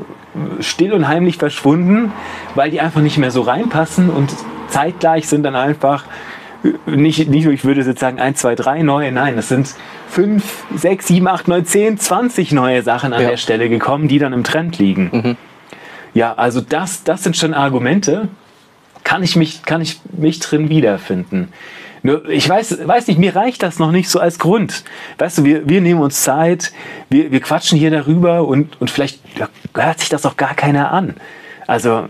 still 0.60 0.94
und 0.94 1.08
heimlich 1.08 1.38
verschwunden, 1.38 2.12
weil 2.56 2.70
die 2.70 2.82
einfach 2.82 3.02
nicht 3.02 3.18
mehr 3.18 3.32
so 3.32 3.42
reinpassen 3.42 4.10
und 4.10 4.34
zeitgleich 4.68 5.28
sind 5.28 5.44
dann 5.44 5.56
einfach 5.56 6.04
nicht, 6.86 7.30
nicht 7.30 7.48
ich 7.48 7.64
würde 7.64 7.82
jetzt 7.82 8.00
sagen 8.00 8.20
1, 8.20 8.40
2, 8.40 8.56
3 8.56 8.82
neue, 8.84 9.12
nein, 9.12 9.38
es 9.38 9.50
sind 9.50 9.74
5, 10.10 10.66
6, 10.76 11.08
7, 11.08 11.28
8, 11.28 11.48
9, 11.48 11.66
10, 11.66 11.98
20 11.98 12.52
neue 12.52 12.82
Sachen 12.82 13.14
an 13.14 13.22
ja. 13.22 13.30
der 13.30 13.38
Stelle 13.38 13.70
gekommen, 13.70 14.08
die 14.08 14.20
dann 14.20 14.34
im 14.34 14.44
Trend 14.44 14.78
liegen. 14.78 15.10
Mhm. 15.12 15.38
Ja, 16.14 16.34
also 16.34 16.62
das, 16.62 17.04
das 17.04 17.24
sind 17.24 17.38
schon 17.38 17.54
Argumente, 17.54 18.28
kann 19.08 19.24
ich 19.24 19.38
mich, 19.38 19.64
kann 19.64 19.80
ich 19.80 20.02
mich 20.12 20.42
drin 20.42 20.68
wiederfinden. 20.68 21.54
Nur, 22.04 22.28
ich 22.28 22.48
weiß, 22.48 22.86
weiß 22.86 23.08
nicht, 23.08 23.18
mir 23.18 23.38
reicht 23.38 23.64
das 23.64 23.80
noch 23.80 23.94
nicht 23.94 24.10
so 24.10 24.20
als 24.20 24.38
Grund. 24.38 24.84
Weißt 25.18 25.38
du, 25.38 25.46
wir, 25.46 25.70
wir 25.70 25.80
nehmen 25.80 26.02
uns 26.02 26.24
Zeit, 26.24 26.74
wir, 27.10 27.32
wir 27.32 27.40
quatschen 27.40 27.80
hier 27.80 27.90
darüber 27.90 28.46
und, 28.46 28.82
und 28.82 28.92
vielleicht 28.92 29.22
hört 29.74 30.00
sich 30.02 30.10
das 30.10 30.26
auch 30.26 30.36
gar 30.36 30.56
keiner 30.56 30.92
an. 30.92 31.16
Also. 31.68 32.10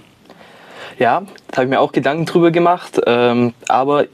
Ja, 0.98 1.22
da 1.52 1.58
habe 1.58 1.66
ich 1.66 1.70
mir 1.70 1.80
auch 1.80 1.92
Gedanken 1.92 2.26
drüber 2.26 2.50
gemacht. 2.50 3.00
Ähm, 3.06 3.54
aber 3.68 4.06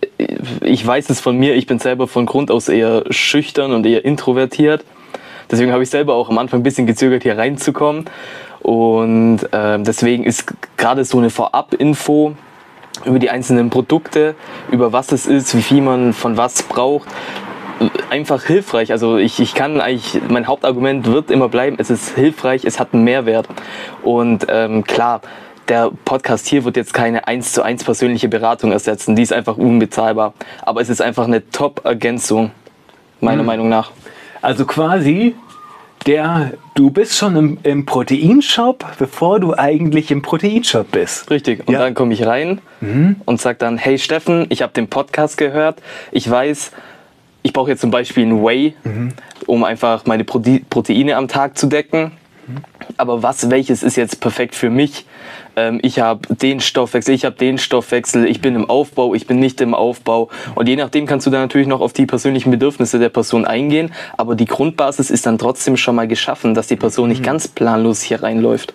ich 0.60 0.86
weiß 0.86 1.10
es 1.10 1.22
von 1.22 1.38
mir, 1.38 1.56
ich 1.56 1.66
bin 1.66 1.80
selber 1.80 2.10
von 2.10 2.26
Grund 2.26 2.52
aus 2.52 2.68
eher 2.68 3.06
schüchtern 3.10 3.72
und 3.72 3.86
eher 3.86 4.04
introvertiert. 4.04 4.84
Deswegen 5.50 5.72
habe 5.72 5.84
ich 5.84 5.90
selber 5.90 6.16
auch 6.16 6.30
am 6.30 6.38
Anfang 6.38 6.60
ein 6.60 6.64
bisschen 6.64 6.86
gezögert, 6.86 7.24
hier 7.24 7.38
reinzukommen. 7.38 8.10
Und 8.60 9.40
äh, 9.54 9.80
deswegen 9.80 10.26
ist 10.26 10.54
gerade 10.76 11.06
so 11.06 11.20
eine 11.20 11.30
Vorab-Info 11.30 12.36
über 13.06 13.20
die 13.20 13.30
einzelnen 13.30 13.70
Produkte, 13.70 14.36
über 14.72 14.94
was 14.94 15.12
es 15.12 15.26
ist, 15.26 15.56
wie 15.56 15.62
viel 15.62 15.82
man 15.82 16.14
von 16.14 16.38
was 16.38 16.64
braucht. 16.64 17.08
Einfach 18.10 18.44
hilfreich. 18.44 18.92
Also 18.92 19.18
ich, 19.18 19.40
ich 19.40 19.56
kann 19.56 19.82
eigentlich, 19.82 20.22
mein 20.30 20.48
Hauptargument 20.48 21.08
wird 21.08 21.32
immer 21.32 21.50
bleiben, 21.50 21.76
es 21.80 21.90
ist 21.90 22.16
hilfreich, 22.16 22.66
es 22.66 22.80
hat 22.80 22.94
einen 22.94 23.04
Mehrwert. 23.04 23.48
Und 24.04 24.46
ähm, 24.50 24.84
klar, 24.84 25.22
der 25.68 25.92
Podcast 26.06 26.48
hier 26.48 26.66
wird 26.66 26.78
jetzt 26.78 26.94
keine 26.94 27.28
1 27.28 27.54
zu 27.54 27.64
1 27.64 27.84
persönliche 27.84 28.28
Beratung 28.30 28.72
ersetzen, 28.72 29.16
die 29.16 29.22
ist 29.22 29.34
einfach 29.34 29.58
unbezahlbar. 29.58 30.34
Aber 30.62 30.82
es 30.82 30.90
ist 30.90 31.02
einfach 31.02 31.26
eine 31.26 31.50
Top-Ergänzung, 31.50 32.52
meiner 33.22 33.44
mhm. 33.44 33.48
Meinung 33.48 33.70
nach. 33.70 33.92
Also 34.42 34.66
quasi 34.66 35.36
der, 36.04 36.54
du 36.76 36.90
bist 36.90 37.18
schon 37.18 37.36
im, 37.36 37.58
im 37.64 37.86
Proteinshop, 37.86 38.86
bevor 38.98 39.40
du 39.40 39.54
eigentlich 39.58 40.12
im 40.12 40.22
Proteinshop 40.22 40.92
bist. 40.92 41.30
Richtig. 41.30 41.68
Und 41.68 41.74
ja. 41.74 41.80
dann 41.80 41.94
komme 41.94 42.14
ich 42.14 42.26
rein 42.26 42.62
mhm. 42.82 43.18
und 43.26 43.42
sage 43.42 43.58
dann, 43.60 43.78
hey 43.78 43.98
Steffen, 43.98 44.46
ich 44.50 44.62
habe 44.62 44.74
den 44.74 44.88
Podcast 44.88 45.38
gehört. 45.38 45.82
Ich 46.12 46.30
weiß, 46.30 46.72
ich 47.42 47.54
brauche 47.54 47.72
jetzt 47.72 47.82
zum 47.82 47.92
Beispiel 47.92 48.26
ein 48.26 48.44
Whey, 48.44 48.76
mhm. 48.84 49.14
um 49.46 49.64
einfach 49.64 50.06
meine 50.06 50.24
Proteine 50.24 51.16
am 51.18 51.28
Tag 51.28 51.58
zu 51.58 51.68
decken. 51.68 52.12
Aber 52.98 53.24
was, 53.24 53.50
welches 53.50 53.84
ist 53.84 53.96
jetzt 53.96 54.20
perfekt 54.20 54.56
für 54.56 54.70
mich? 54.70 55.06
ähm, 55.56 55.80
ich 55.82 56.00
habe 56.00 56.22
den 56.36 56.60
Stoffwechsel, 56.60 57.14
ich 57.14 57.26
habe 57.26 57.36
den 57.36 57.58
Stoffwechsel, 57.58 58.26
ich 58.26 58.42
bin 58.42 58.56
im 58.56 58.70
Aufbau, 58.70 59.14
ich 59.14 59.28
bin 59.28 59.40
nicht 59.40 59.62
im 59.62 59.74
Aufbau. 59.74 60.30
Und 60.56 60.68
je 60.68 60.76
nachdem 60.76 61.06
kannst 61.06 61.28
du 61.28 61.32
dann 61.32 61.42
natürlich 61.42 61.68
noch 61.68 61.82
auf 61.82 61.94
die 61.94 62.06
persönlichen 62.06 62.52
Bedürfnisse 62.52 63.00
der 63.00 63.10
Person 63.10 63.46
eingehen. 63.46 63.92
Aber 64.18 64.36
die 64.36 64.46
Grundbasis 64.46 65.10
ist 65.10 65.26
dann 65.26 65.38
trotzdem 65.38 65.78
schon 65.78 65.96
mal 65.96 66.08
geschaffen, 66.08 66.54
dass 66.54 66.68
die 66.68 66.76
Person 66.76 67.10
nicht 67.10 67.22
mhm. 67.22 67.26
ganz 67.26 67.48
planlos 67.48 68.02
hier 68.02 68.24
reinläuft. 68.24 68.74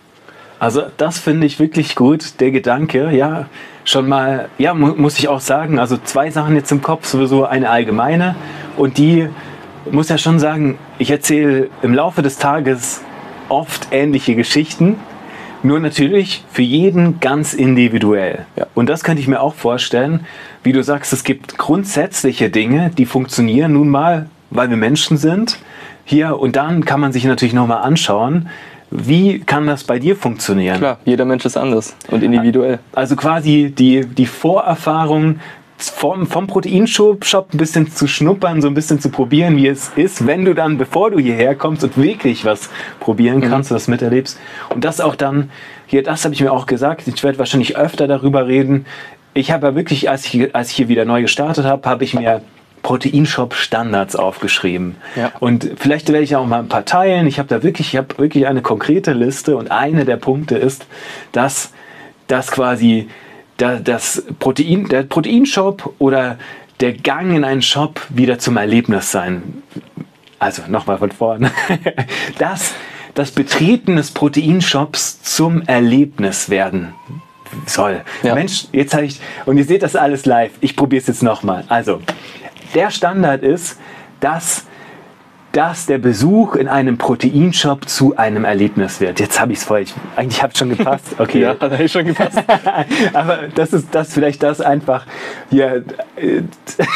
Also 0.61 0.83
das 0.97 1.19
finde 1.19 1.47
ich 1.47 1.61
wirklich 1.61 1.95
gut, 1.95 2.41
der 2.41 2.51
Gedanke, 2.51 3.13
ja, 3.13 3.47
schon 3.85 4.09
mal, 4.09 4.49
ja, 4.59 4.75
mu 4.75 4.89
muss 4.97 5.17
ich 5.17 5.29
auch 5.29 5.39
sagen, 5.39 5.79
also 5.79 5.97
zwei 6.03 6.31
Sachen 6.31 6.57
jetzt 6.57 6.73
im 6.73 6.83
Kopf, 6.83 7.07
sowieso 7.07 7.45
eine 7.45 7.71
allgemeine 7.71 8.35
und 8.77 8.99
die 8.99 9.29
muss 9.93 10.09
ja 10.09 10.19
schon 10.19 10.41
sagen, 10.41 10.77
ich 10.99 11.13
erzähle 11.13 11.71
im 11.83 11.95
Laufe 11.95 12.23
des 12.23 12.39
Tages 12.39 13.03
oft 13.49 13.89
ähnliche 13.91 14.35
Geschichten 14.35 14.97
Nur 15.63 15.81
natürlich 15.81 16.45
für 16.53 16.63
jeden 16.63 17.19
ganz 17.21 17.53
individuell. 17.53 18.47
Ja. 18.57 18.67
Und 18.75 18.89
das 18.89 19.03
könnte 19.03 19.21
ich 19.21 19.29
mir 19.29 19.41
auch 19.41 19.55
vorstellen, 19.55 20.21
wie 20.63 20.73
du 20.73 20.83
sagst, 20.83 21.13
es 21.13 21.25
gibt 21.25 21.59
grundsätzliche 21.59 22.49
Dinge, 22.49 22.91
die 22.97 23.07
funktionieren 23.07 23.73
nun 23.73 23.89
mal, 23.89 24.27
weil 24.51 24.71
wir 24.71 24.77
Menschen 24.77 25.17
sind. 25.17 25.59
Hier 26.05 26.39
und 26.39 26.57
dann 26.57 26.85
kann 26.85 27.01
man 27.01 27.13
sich 27.13 27.25
natürlich 27.25 27.55
nochmal 27.55 27.83
anschauen, 27.83 28.49
wie 28.91 29.41
kann 29.41 29.67
das 29.67 29.85
bei 29.85 29.99
dir 29.99 30.17
funktionieren? 30.17 30.79
Klar, 30.79 30.99
jeder 31.05 31.27
Mensch 31.27 31.45
ist 31.45 31.59
anders 31.59 31.95
und 32.11 32.23
individuell. 32.23 32.79
Also 32.95 33.17
quasi 33.17 33.75
die, 33.77 34.07
die 34.07 34.25
Vorerfahrung 34.25 35.41
vom, 35.79 36.27
vom 36.27 36.47
Proteinshop 36.47 37.25
Shop 37.25 37.49
ein 37.53 37.59
bisschen 37.59 37.91
zu 37.91 38.07
schnuppern, 38.07 38.61
so 38.61 38.69
ein 38.69 38.75
bisschen 38.75 39.01
zu 39.01 39.11
probieren, 39.11 39.57
wie 39.57 39.69
es 39.69 39.91
ist, 39.97 40.27
wenn 40.27 40.45
du 40.45 40.55
dann, 40.55 40.79
bevor 40.79 41.11
du 41.11 41.19
hierher 41.19 41.55
kommst 41.55 41.85
und 41.85 41.97
wirklich 41.97 42.45
was 42.45 42.69
probieren 43.01 43.41
kannst, 43.41 43.71
mhm. 43.71 43.77
das 43.77 43.89
miterlebst. 43.89 44.39
Und 44.75 44.85
das 44.85 45.01
auch 45.01 45.15
dann, 45.15 45.51
hier, 45.87 46.03
das 46.03 46.25
habe 46.25 46.35
ich 46.35 46.41
mir 46.41 46.53
auch 46.53 46.67
gesagt, 46.67 47.07
ich 47.07 47.23
werde 47.23 47.39
wahrscheinlich 47.39 47.77
öfter 47.77 48.09
darüber 48.09 48.47
reden. 48.47 48.87
Ich 49.35 49.53
habe 49.53 49.69
ja 49.69 49.75
wirklich, 49.75 50.11
als 50.11 50.27
ich, 50.27 50.55
als 50.55 50.71
ich 50.71 50.77
hier 50.77 50.89
wieder 50.89 51.05
neu 51.05 51.23
gestartet 51.23 51.65
habe, 51.65 51.89
habe 51.89 52.03
ich 52.03 52.15
mir 52.15 52.43
Proteinshop 52.83 53.55
Standards 53.55 54.17
aufgeschrieben. 54.17 54.97
Ja. 55.17 55.33
Und 55.41 55.71
vielleicht 55.77 56.09
werde 56.09 56.25
ich 56.25 56.37
auch 56.37 56.47
mal 56.47 56.61
ein 56.61 56.69
paar 56.69 56.85
teilen. 56.85 57.27
Ich 57.27 57.39
habe 57.39 57.49
da 57.49 57.63
wirklich, 57.63 57.89
ich 57.89 57.97
habe 57.97 58.19
wirklich 58.19 58.47
eine 58.47 58.63
konkrete 58.63 59.13
Liste 59.13 59.57
und 59.57 59.71
eine 59.71 60.05
der 60.05 60.17
Punkte 60.17 60.57
ist, 60.57 60.87
dass 61.33 61.73
das 62.27 62.51
quasi 62.51 63.09
das 63.59 64.25
Protein, 64.39 64.89
der 64.89 65.03
Proteinshop 65.03 65.95
oder 65.99 66.39
der 66.81 66.93
Gang 66.93 67.35
in 67.35 67.45
einen 67.45 67.63
Shop 67.63 68.01
wieder 68.09 68.39
zum 68.39 68.57
Erlebnis 68.57 69.11
sein. 69.11 69.63
Also 70.39 70.63
nochmal 70.69 70.99
von 70.99 71.11
vorne. 71.11 71.51
dass 72.39 72.75
das 73.15 73.33
Betreten 73.33 73.97
des 73.97 74.13
Proteinshops 74.13 75.23
zum 75.23 75.63
Erlebnis 75.63 76.51
werden 76.51 76.95
soll. 77.67 78.03
Ja. 78.23 78.35
Mensch, 78.35 78.67
jetzt 78.73 78.95
habe 78.95 79.07
ich, 79.07 79.21
und 79.45 79.59
ihr 79.59 79.65
seht 79.65 79.83
das 79.83 79.97
alles 79.97 80.25
live. 80.25 80.53
Ich 80.61 80.77
probiere 80.77 81.01
es 81.01 81.09
jetzt 81.09 81.23
nochmal. 81.23 81.65
Also, 81.69 82.01
der 82.75 82.91
Standard 82.91 83.43
ist, 83.43 83.79
dass 84.21 84.67
dass 85.53 85.87
der 85.87 85.99
Besuch 85.99 86.57
in 86.57 86.69
einem 86.69 86.99
Proteinshop 86.99 87.89
zu 87.89 88.17
einem 88.17 88.45
Erlebnis 88.45 89.01
wird. 89.01 89.19
Jetzt 89.19 89.41
habe 89.41 89.53
ich 89.53 89.59
es 89.59 89.65
voll. 89.65 89.81
Ich, 89.81 89.95
eigentlich 90.15 90.43
habe 90.43 90.53
es 90.53 90.59
schon 90.59 90.69
gepasst. 90.69 91.07
Okay. 91.19 91.41
ja, 91.41 91.51
hat 91.51 91.63
eigentlich 91.63 91.91
schon 91.91 92.05
gepasst. 92.05 92.39
Aber 93.13 93.49
das 93.55 93.73
ist 93.73 93.89
das 93.93 94.13
vielleicht 94.13 94.43
das 94.43 94.61
einfach 94.61 95.05
hier 95.51 95.85
äh, 96.17 96.43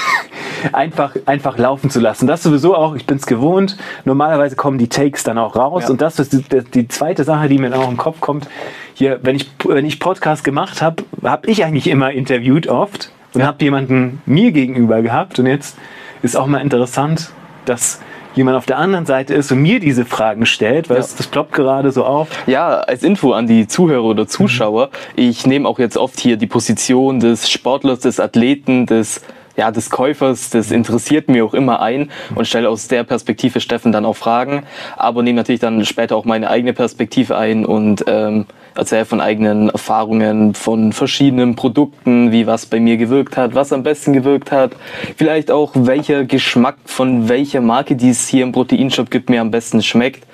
einfach 0.73 1.16
einfach 1.26 1.59
laufen 1.59 1.90
zu 1.90 1.99
lassen. 1.99 2.26
Das 2.26 2.42
sowieso 2.42 2.76
auch. 2.76 2.94
Ich 2.94 3.06
bin 3.06 3.16
es 3.16 3.26
gewohnt. 3.26 3.76
Normalerweise 4.04 4.54
kommen 4.54 4.78
die 4.78 4.88
Takes 4.88 5.25
dann 5.25 5.38
auch 5.38 5.56
raus. 5.56 5.85
Ja. 5.85 5.90
Und 5.90 6.00
das 6.00 6.18
ist 6.18 6.32
die, 6.32 6.44
die, 6.62 6.88
zweite 6.88 7.25
Sache, 7.25 7.49
die 7.49 7.59
mir 7.59 7.76
auch 7.76 7.90
im 7.90 7.97
Kopf 7.97 8.21
kommt. 8.21 8.49
Hier, 8.94 9.18
wenn 9.23 9.37
ich 9.37 9.50
wenn 9.64 9.85
ich 9.85 9.99
Podcast 9.99 10.44
gemacht 10.44 10.82
habe, 10.82 11.04
habe 11.23 11.50
ich 11.50 11.64
eigentlich 11.64 11.88
immer 11.88 12.12
interviewt 12.12 12.68
oft 12.68 13.11
und 13.35 13.40
ja. 13.40 13.47
habe 13.47 13.64
jemanden 13.64 14.21
mir 14.26 14.52
gegenüber 14.52 15.02
gehabt. 15.02 15.38
Und 15.38 15.47
jetzt 15.47 15.76
ist 16.23 16.37
auch 16.37 16.47
mal 16.47 16.61
interessant, 16.61 17.30
dass 17.64 18.00
jemand 18.35 18.57
auf 18.57 18.67
der 18.67 18.79
anderen 18.79 19.07
Seite 19.07 19.35
ist 19.35 19.53
und 19.53 19.61
mir 19.61 19.81
diese 19.81 20.05
Fragen 20.05 20.47
stellt, 20.47 20.89
weil 20.89 20.97
ja. 20.97 21.03
das 21.03 21.27
ploppt 21.27 21.53
gerade 21.53 21.93
so 21.93 22.05
auf. 22.05 22.29
Ja, 22.47 22.81
als 22.81 23.03
Info 23.03 23.33
an 23.33 23.47
die 23.47 23.67
Zuhörer 23.67 24.05
oder 24.05 24.27
Zuschauer, 24.27 24.87
mhm. 24.87 25.23
ich 25.23 25.47
nehme 25.47 25.69
auch 25.69 25.79
jetzt 25.79 25.97
oft 25.97 26.19
hier 26.19 26.37
die 26.37 26.47
Position 26.47 27.21
des 27.21 27.51
Sportlers, 27.51 28.01
des 28.01 28.21
Athleten, 28.21 28.87
des 28.87 29.23
ja, 29.56 29.71
des 29.71 29.90
Käufers, 29.90 30.50
das 30.50 30.71
interessiert 30.71 31.28
mir 31.28 31.44
auch 31.44 31.54
immer 31.54 31.80
ein 31.80 32.11
und 32.35 32.47
stelle 32.47 32.68
aus 32.68 32.88
der 32.88 33.04
Perspektive 33.04 33.61
Steffen 33.61 33.92
dann 33.92 34.04
auch 34.04 34.16
Fragen, 34.16 34.64
aber 34.97 35.23
nehme 35.23 35.37
natürlich 35.37 35.61
dann 35.61 35.85
später 35.85 36.16
auch 36.16 36.25
meine 36.25 36.49
eigene 36.50 36.73
Perspektive 36.73 37.37
ein 37.37 37.66
und 37.66 38.04
ähm, 38.06 38.47
erzähle 38.75 39.04
von 39.04 39.21
eigenen 39.21 39.68
Erfahrungen, 39.68 40.54
von 40.54 40.92
verschiedenen 40.92 41.56
Produkten, 41.56 42.32
wie 42.32 42.47
was 42.47 42.66
bei 42.66 42.80
mir 42.80 42.97
gewirkt 42.97 43.37
hat, 43.37 43.54
was 43.54 43.73
am 43.73 43.82
besten 43.82 44.12
gewirkt 44.12 44.50
hat, 44.50 44.73
vielleicht 45.16 45.50
auch 45.50 45.73
welcher 45.75 46.25
Geschmack 46.25 46.76
von 46.87 47.28
welcher 47.28 47.61
Marke, 47.61 47.97
die 47.97 48.11
es 48.11 48.28
hier 48.28 48.44
im 48.44 48.52
Proteinshop 48.52 49.11
gibt, 49.11 49.28
mir 49.28 49.40
am 49.40 49.50
besten 49.50 49.82
schmeckt, 49.82 50.26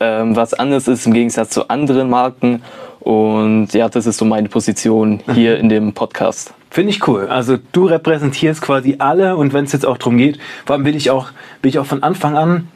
ähm, 0.00 0.34
was 0.34 0.54
anders 0.54 0.88
ist 0.88 1.06
im 1.06 1.12
Gegensatz 1.12 1.50
zu 1.50 1.68
anderen 1.68 2.08
Marken 2.08 2.62
und 3.04 3.68
ja, 3.74 3.88
das 3.90 4.06
ist 4.06 4.16
so 4.16 4.24
meine 4.24 4.48
Position 4.48 5.20
hier 5.34 5.58
in 5.58 5.68
dem 5.68 5.92
Podcast. 5.92 6.54
Finde 6.70 6.90
ich 6.90 7.06
cool. 7.06 7.28
Also 7.28 7.58
du 7.72 7.84
repräsentierst 7.84 8.62
quasi 8.62 8.96
alle 8.98 9.36
und 9.36 9.52
wenn 9.52 9.66
es 9.66 9.72
jetzt 9.72 9.84
auch 9.86 9.98
darum 9.98 10.16
geht, 10.16 10.38
vor 10.64 10.74
allem 10.74 10.86
will 10.86 10.96
ich 10.96 11.10
auch, 11.10 11.28
will 11.62 11.68
ich 11.68 11.78
auch 11.78 11.86
von 11.86 12.02
Anfang 12.02 12.36
an 12.36 12.68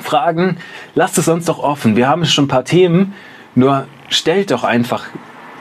fragen, 0.00 0.58
lasst 0.94 1.18
es 1.18 1.28
uns 1.28 1.44
doch 1.44 1.58
offen. 1.58 1.96
Wir 1.96 2.08
haben 2.08 2.24
schon 2.24 2.44
ein 2.44 2.48
paar 2.48 2.64
Themen, 2.64 3.14
nur 3.54 3.86
stellt 4.08 4.52
doch 4.52 4.64
einfach 4.64 5.06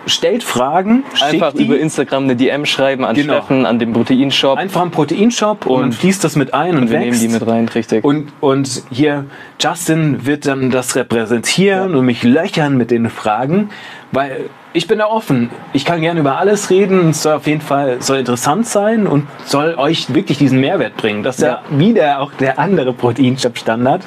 stellt 0.05 0.43
Fragen. 0.43 1.03
Einfach 1.21 1.53
über 1.53 1.77
Instagram 1.77 2.23
eine 2.23 2.35
DM 2.35 2.65
schreiben 2.65 3.05
an 3.05 3.15
genau. 3.15 3.35
Steffen, 3.35 3.65
an 3.65 3.79
den 3.79 3.93
Proteinshop. 3.93 4.57
Einfach 4.57 4.81
am 4.81 4.91
Proteinshop 4.91 5.65
und, 5.65 5.83
und 5.83 5.95
fließt 5.95 6.23
das 6.23 6.35
mit 6.35 6.53
ein 6.53 6.75
und, 6.75 6.83
und 6.83 6.91
wir 6.91 6.99
wächst. 6.99 7.21
nehmen 7.21 7.33
die 7.33 7.39
mit 7.39 7.47
rein, 7.47 7.69
richtig. 7.69 8.03
Und, 8.03 8.31
und 8.41 8.83
hier, 8.91 9.25
Justin 9.59 10.25
wird 10.25 10.45
dann 10.45 10.69
das 10.69 10.95
repräsentieren 10.95 11.91
ja. 11.91 11.97
und 11.97 12.05
mich 12.05 12.23
löchern 12.23 12.77
mit 12.77 12.91
den 12.91 13.09
Fragen, 13.09 13.69
weil 14.11 14.49
ich 14.73 14.87
bin 14.87 14.99
da 14.99 15.05
offen. 15.05 15.49
Ich 15.71 15.85
kann 15.85 16.01
gerne 16.01 16.19
über 16.19 16.37
alles 16.37 16.69
reden. 16.69 17.09
Es 17.09 17.23
soll 17.23 17.35
auf 17.35 17.47
jeden 17.47 17.61
Fall 17.61 18.01
soll 18.01 18.17
interessant 18.17 18.67
sein 18.67 19.07
und 19.07 19.27
soll 19.45 19.75
euch 19.75 20.13
wirklich 20.13 20.39
diesen 20.39 20.59
Mehrwert 20.59 20.97
bringen. 20.97 21.23
Das 21.23 21.37
ist 21.37 21.43
ja, 21.43 21.61
ja 21.69 21.79
wieder 21.79 22.19
auch 22.19 22.33
der 22.33 22.59
andere 22.59 22.91
Proteinshop-Standard. 22.93 24.01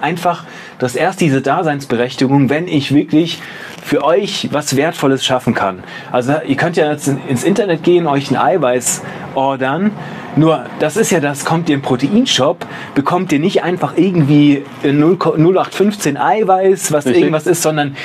Einfach, 0.00 0.44
dass 0.78 0.94
erst 0.94 1.20
diese 1.20 1.40
Daseinsberechtigung, 1.42 2.50
wenn 2.50 2.68
ich 2.68 2.94
wirklich 2.94 3.40
für 3.82 4.04
euch 4.04 4.48
was 4.52 4.76
Wertvolles 4.76 5.24
schaffen 5.24 5.54
kann. 5.54 5.84
Also 6.10 6.34
ihr 6.46 6.56
könnt 6.56 6.76
ja 6.76 6.90
jetzt 6.90 7.08
ins 7.28 7.44
Internet 7.44 7.82
gehen, 7.82 8.06
euch 8.06 8.30
ein 8.30 8.36
Eiweiß 8.36 9.02
ordern. 9.34 9.92
Nur, 10.34 10.66
das 10.80 10.96
ist 10.96 11.10
ja 11.10 11.20
das, 11.20 11.44
kommt 11.44 11.68
ihr 11.68 11.76
im 11.76 11.82
Proteinshop, 11.82 12.66
bekommt 12.94 13.32
ihr 13.32 13.38
nicht 13.38 13.62
einfach 13.62 13.94
irgendwie 13.96 14.64
0815 14.82 16.16
Eiweiß, 16.16 16.92
was 16.92 17.06
Richtig. 17.06 17.22
irgendwas 17.22 17.46
ist, 17.46 17.62
sondern 17.62 17.96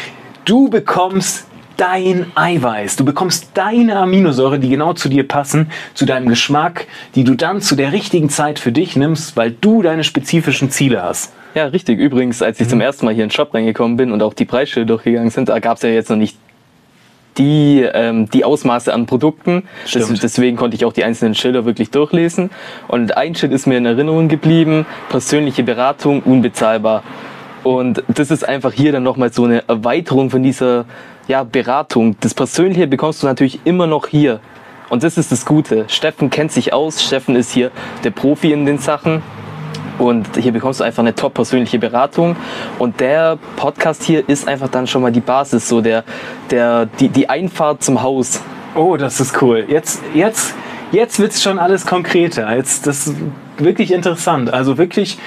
du 0.45 0.69
bekommst 0.69 1.47
dein 1.77 2.27
Eiweiß. 2.35 2.95
Du 2.95 3.03
bekommst 3.03 3.49
deine 3.55 3.97
Aminosäure, 3.97 4.59
die 4.59 4.69
genau 4.69 4.93
zu 4.93 5.09
dir 5.09 5.27
passen, 5.27 5.71
zu 5.95 6.05
deinem 6.05 6.29
Geschmack, 6.29 6.85
die 7.15 7.23
du 7.23 7.33
dann 7.33 7.59
zu 7.59 7.75
der 7.75 7.91
richtigen 7.91 8.29
Zeit 8.29 8.59
für 8.59 8.71
dich 8.71 8.95
nimmst, 8.95 9.35
weil 9.35 9.51
du 9.51 9.81
deine 9.81 10.03
spezifischen 10.03 10.69
Ziele 10.69 11.01
hast. 11.01 11.33
Ja, 11.53 11.65
richtig. 11.65 11.99
Übrigens, 11.99 12.41
als 12.41 12.59
ich 12.59 12.67
mhm. 12.67 12.71
zum 12.71 12.81
ersten 12.81 13.05
Mal 13.05 13.13
hier 13.13 13.23
in 13.23 13.29
den 13.29 13.35
Shop 13.35 13.53
reingekommen 13.53 13.97
bin 13.97 14.11
und 14.11 14.23
auch 14.23 14.33
die 14.33 14.45
Preisschilder 14.45 14.87
durchgegangen 14.87 15.29
sind, 15.29 15.49
da 15.49 15.59
gab 15.59 15.77
es 15.77 15.83
ja 15.83 15.89
jetzt 15.89 16.09
noch 16.09 16.17
nicht 16.17 16.37
die, 17.37 17.87
ähm, 17.93 18.29
die 18.29 18.43
Ausmaße 18.43 18.93
an 18.93 19.05
Produkten. 19.05 19.63
Das, 19.91 20.07
deswegen 20.19 20.57
konnte 20.57 20.75
ich 20.75 20.85
auch 20.85 20.93
die 20.93 21.03
einzelnen 21.03 21.35
Schilder 21.35 21.65
wirklich 21.65 21.91
durchlesen. 21.91 22.49
Und 22.87 23.17
ein 23.17 23.35
Schild 23.35 23.53
ist 23.53 23.67
mir 23.67 23.77
in 23.77 23.85
Erinnerung 23.85 24.27
geblieben. 24.27 24.85
Persönliche 25.09 25.63
Beratung, 25.63 26.21
unbezahlbar. 26.23 27.03
Und 27.63 28.03
das 28.07 28.31
ist 28.31 28.47
einfach 28.47 28.73
hier 28.73 28.91
dann 28.91 29.03
nochmal 29.03 29.31
so 29.31 29.45
eine 29.45 29.67
Erweiterung 29.67 30.29
von 30.29 30.43
dieser 30.43 30.85
ja, 31.27 31.43
Beratung. 31.43 32.15
Das 32.19 32.33
Persönliche 32.33 32.87
bekommst 32.87 33.21
du 33.23 33.27
natürlich 33.27 33.59
immer 33.65 33.87
noch 33.87 34.07
hier. 34.07 34.39
Und 34.89 35.03
das 35.03 35.17
ist 35.17 35.31
das 35.31 35.45
Gute. 35.45 35.85
Steffen 35.87 36.29
kennt 36.29 36.51
sich 36.51 36.73
aus. 36.73 37.01
Steffen 37.01 37.35
ist 37.35 37.51
hier 37.51 37.71
der 38.03 38.11
Profi 38.11 38.51
in 38.51 38.65
den 38.65 38.77
Sachen. 38.77 39.21
Und 40.01 40.35
hier 40.35 40.51
bekommst 40.51 40.79
du 40.79 40.83
einfach 40.83 41.03
eine 41.03 41.13
top 41.13 41.35
persönliche 41.35 41.77
Beratung. 41.77 42.35
Und 42.79 42.99
der 42.99 43.37
Podcast 43.55 44.01
hier 44.01 44.27
ist 44.27 44.47
einfach 44.47 44.67
dann 44.67 44.87
schon 44.87 45.03
mal 45.03 45.11
die 45.11 45.19
Basis, 45.19 45.69
so 45.69 45.79
der, 45.79 46.03
der, 46.49 46.87
die, 46.87 47.07
die 47.07 47.29
Einfahrt 47.29 47.83
zum 47.83 48.01
Haus. 48.01 48.41
Oh, 48.73 48.97
das 48.97 49.19
ist 49.19 49.39
cool. 49.43 49.63
Jetzt, 49.67 50.01
jetzt, 50.15 50.55
jetzt 50.91 51.19
wird 51.19 51.33
es 51.33 51.43
schon 51.43 51.59
alles 51.59 51.85
konkreter. 51.85 52.51
Jetzt, 52.55 52.87
das 52.87 53.05
ist 53.05 53.15
wirklich 53.57 53.91
interessant. 53.91 54.51
Also 54.51 54.79
wirklich, 54.79 55.19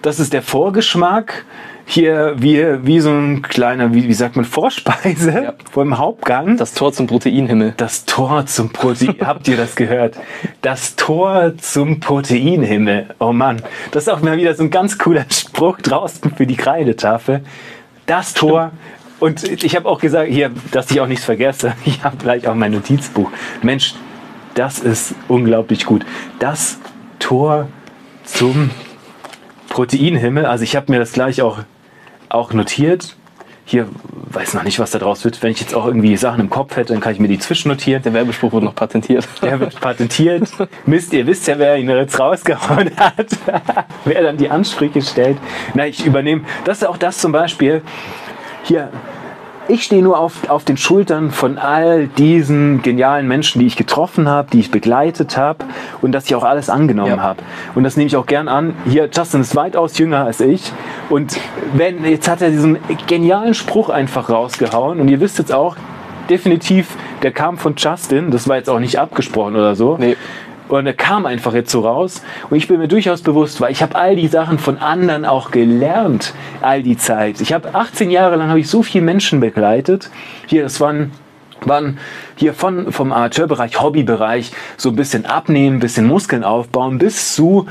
das 0.00 0.18
ist 0.18 0.32
der 0.32 0.40
Vorgeschmack 0.40 1.44
hier 1.92 2.34
wie, 2.38 2.64
wie 2.84 3.00
so 3.00 3.10
ein 3.10 3.42
kleiner, 3.42 3.92
wie, 3.92 4.08
wie 4.08 4.14
sagt 4.14 4.36
man, 4.36 4.44
Vorspeise 4.44 5.30
ja. 5.30 5.54
vor 5.70 5.84
dem 5.84 5.98
Hauptgang. 5.98 6.56
Das 6.56 6.74
Tor 6.74 6.92
zum 6.92 7.06
Proteinhimmel. 7.06 7.74
Das 7.76 8.04
Tor 8.04 8.46
zum 8.46 8.70
Protein. 8.70 9.16
Habt 9.24 9.46
ihr 9.48 9.56
das 9.56 9.76
gehört? 9.76 10.16
Das 10.62 10.96
Tor 10.96 11.52
zum 11.58 12.00
Proteinhimmel. 12.00 13.14
Oh 13.18 13.32
Mann, 13.32 13.62
das 13.90 14.04
ist 14.04 14.08
auch 14.08 14.22
mal 14.22 14.36
wieder 14.36 14.54
so 14.54 14.62
ein 14.62 14.70
ganz 14.70 14.98
cooler 14.98 15.26
Spruch 15.30 15.78
draußen 15.78 16.34
für 16.34 16.46
die 16.46 16.56
Kreidetafel. 16.56 17.42
Das 18.06 18.34
Tor. 18.34 18.72
Und 19.20 19.44
ich 19.44 19.76
habe 19.76 19.88
auch 19.88 20.00
gesagt, 20.00 20.30
hier, 20.30 20.50
dass 20.72 20.90
ich 20.90 21.00
auch 21.00 21.06
nichts 21.06 21.24
vergesse. 21.24 21.74
Ich 21.84 22.02
habe 22.02 22.16
gleich 22.16 22.48
auch 22.48 22.54
mein 22.54 22.72
Notizbuch. 22.72 23.30
Mensch, 23.62 23.94
das 24.54 24.78
ist 24.78 25.14
unglaublich 25.28 25.84
gut. 25.84 26.04
Das 26.38 26.78
Tor 27.18 27.68
zum 28.24 28.70
Proteinhimmel. 29.68 30.44
Also 30.46 30.64
ich 30.64 30.76
habe 30.76 30.90
mir 30.90 30.98
das 30.98 31.12
gleich 31.12 31.40
auch 31.42 31.60
auch 32.34 32.52
notiert. 32.52 33.16
Hier 33.64 33.88
weiß 34.30 34.54
noch 34.54 34.64
nicht, 34.64 34.80
was 34.80 34.90
da 34.90 34.98
draus 34.98 35.24
wird. 35.24 35.40
Wenn 35.42 35.52
ich 35.52 35.60
jetzt 35.60 35.74
auch 35.74 35.86
irgendwie 35.86 36.16
Sachen 36.16 36.40
im 36.40 36.50
Kopf 36.50 36.76
hätte, 36.76 36.92
dann 36.92 37.00
kann 37.00 37.12
ich 37.12 37.20
mir 37.20 37.28
die 37.28 37.38
zwischennotieren. 37.38 38.02
Der 38.02 38.12
Werbespruch 38.12 38.52
wird 38.52 38.64
noch 38.64 38.74
patentiert. 38.74 39.26
Der 39.42 39.60
wird 39.60 39.80
patentiert. 39.80 40.48
Mist, 40.84 41.12
ihr 41.12 41.26
wisst 41.26 41.46
ja, 41.46 41.58
wer 41.58 41.76
ihn 41.76 41.88
jetzt 41.88 42.18
rausgehauen 42.18 42.90
hat. 42.96 43.28
wer 44.04 44.22
dann 44.22 44.36
die 44.36 44.50
Ansprüche 44.50 45.00
stellt. 45.00 45.38
Na, 45.74 45.86
ich 45.86 46.04
übernehme. 46.04 46.42
Das 46.64 46.78
ist 46.78 46.88
auch 46.88 46.96
das 46.96 47.18
zum 47.18 47.30
Beispiel. 47.30 47.82
Hier, 48.64 48.90
ich 49.68 49.84
stehe 49.84 50.02
nur 50.02 50.18
auf, 50.18 50.48
auf 50.50 50.64
den 50.64 50.76
Schultern 50.76 51.30
von 51.30 51.58
all 51.58 52.08
diesen 52.08 52.82
genialen 52.82 53.28
Menschen, 53.28 53.60
die 53.60 53.66
ich 53.66 53.76
getroffen 53.76 54.28
habe, 54.28 54.48
die 54.52 54.60
ich 54.60 54.70
begleitet 54.70 55.36
habe 55.36 55.64
und 56.00 56.12
dass 56.12 56.26
ich 56.26 56.34
auch 56.34 56.44
alles 56.44 56.68
angenommen 56.68 57.16
Ja. 57.16 57.22
habe. 57.22 57.42
Und 57.74 57.84
das 57.84 57.96
nehme 57.96 58.06
ich 58.06 58.16
auch 58.16 58.26
gern 58.26 58.48
an. 58.48 58.74
Hier, 58.86 59.08
Justin 59.12 59.40
ist 59.40 59.54
weitaus 59.56 59.98
jünger 59.98 60.24
als 60.24 60.40
ich. 60.40 60.72
Und 61.08 61.38
wenn, 61.74 62.04
jetzt 62.04 62.28
hat 62.28 62.42
er 62.42 62.50
diesen 62.50 62.78
genialen 63.06 63.54
Spruch 63.54 63.88
einfach 63.88 64.28
rausgehauen. 64.30 65.00
Und 65.00 65.08
ihr 65.08 65.20
wisst 65.20 65.38
jetzt 65.38 65.52
auch, 65.52 65.76
definitiv, 66.28 66.96
der 67.22 67.32
kam 67.32 67.58
von 67.58 67.74
Justin. 67.76 68.30
Das 68.30 68.48
war 68.48 68.56
jetzt 68.56 68.68
auch 68.70 68.80
nicht 68.80 68.98
abgesprochen 68.98 69.54
oder 69.56 69.74
so. 69.74 69.96
Nee. 69.98 70.16
Und 70.78 70.86
er 70.86 70.94
kam 70.94 71.26
einfach 71.26 71.52
jetzt 71.52 71.70
so 71.70 71.80
raus. 71.80 72.22
Und 72.48 72.56
ich 72.56 72.66
bin 72.66 72.78
mir 72.78 72.88
durchaus 72.88 73.20
bewusst, 73.20 73.60
weil 73.60 73.72
ich 73.72 73.82
habe 73.82 73.94
all 73.94 74.16
die 74.16 74.28
Sachen 74.28 74.58
von 74.58 74.78
anderen 74.78 75.26
auch 75.26 75.50
gelernt, 75.50 76.32
all 76.62 76.82
die 76.82 76.96
Zeit. 76.96 77.42
Ich 77.42 77.52
habe 77.52 77.74
18 77.74 78.10
Jahre 78.10 78.36
lang 78.36 78.48
habe 78.48 78.60
ich 78.60 78.68
so 78.68 78.82
viele 78.82 79.04
Menschen 79.04 79.40
begleitet. 79.40 80.10
Hier, 80.46 80.62
das 80.62 80.80
waren 80.80 81.12
waren 81.64 81.98
hier 82.36 82.54
von, 82.54 82.90
vom 82.90 83.12
Amateurbereich, 83.12 83.80
Hobbybereich, 83.80 84.50
so 84.76 84.88
ein 84.88 84.96
bisschen 84.96 85.26
abnehmen, 85.26 85.76
ein 85.76 85.80
bisschen 85.80 86.06
Muskeln 86.06 86.42
aufbauen, 86.42 86.98
bis 86.98 87.34
zu 87.34 87.66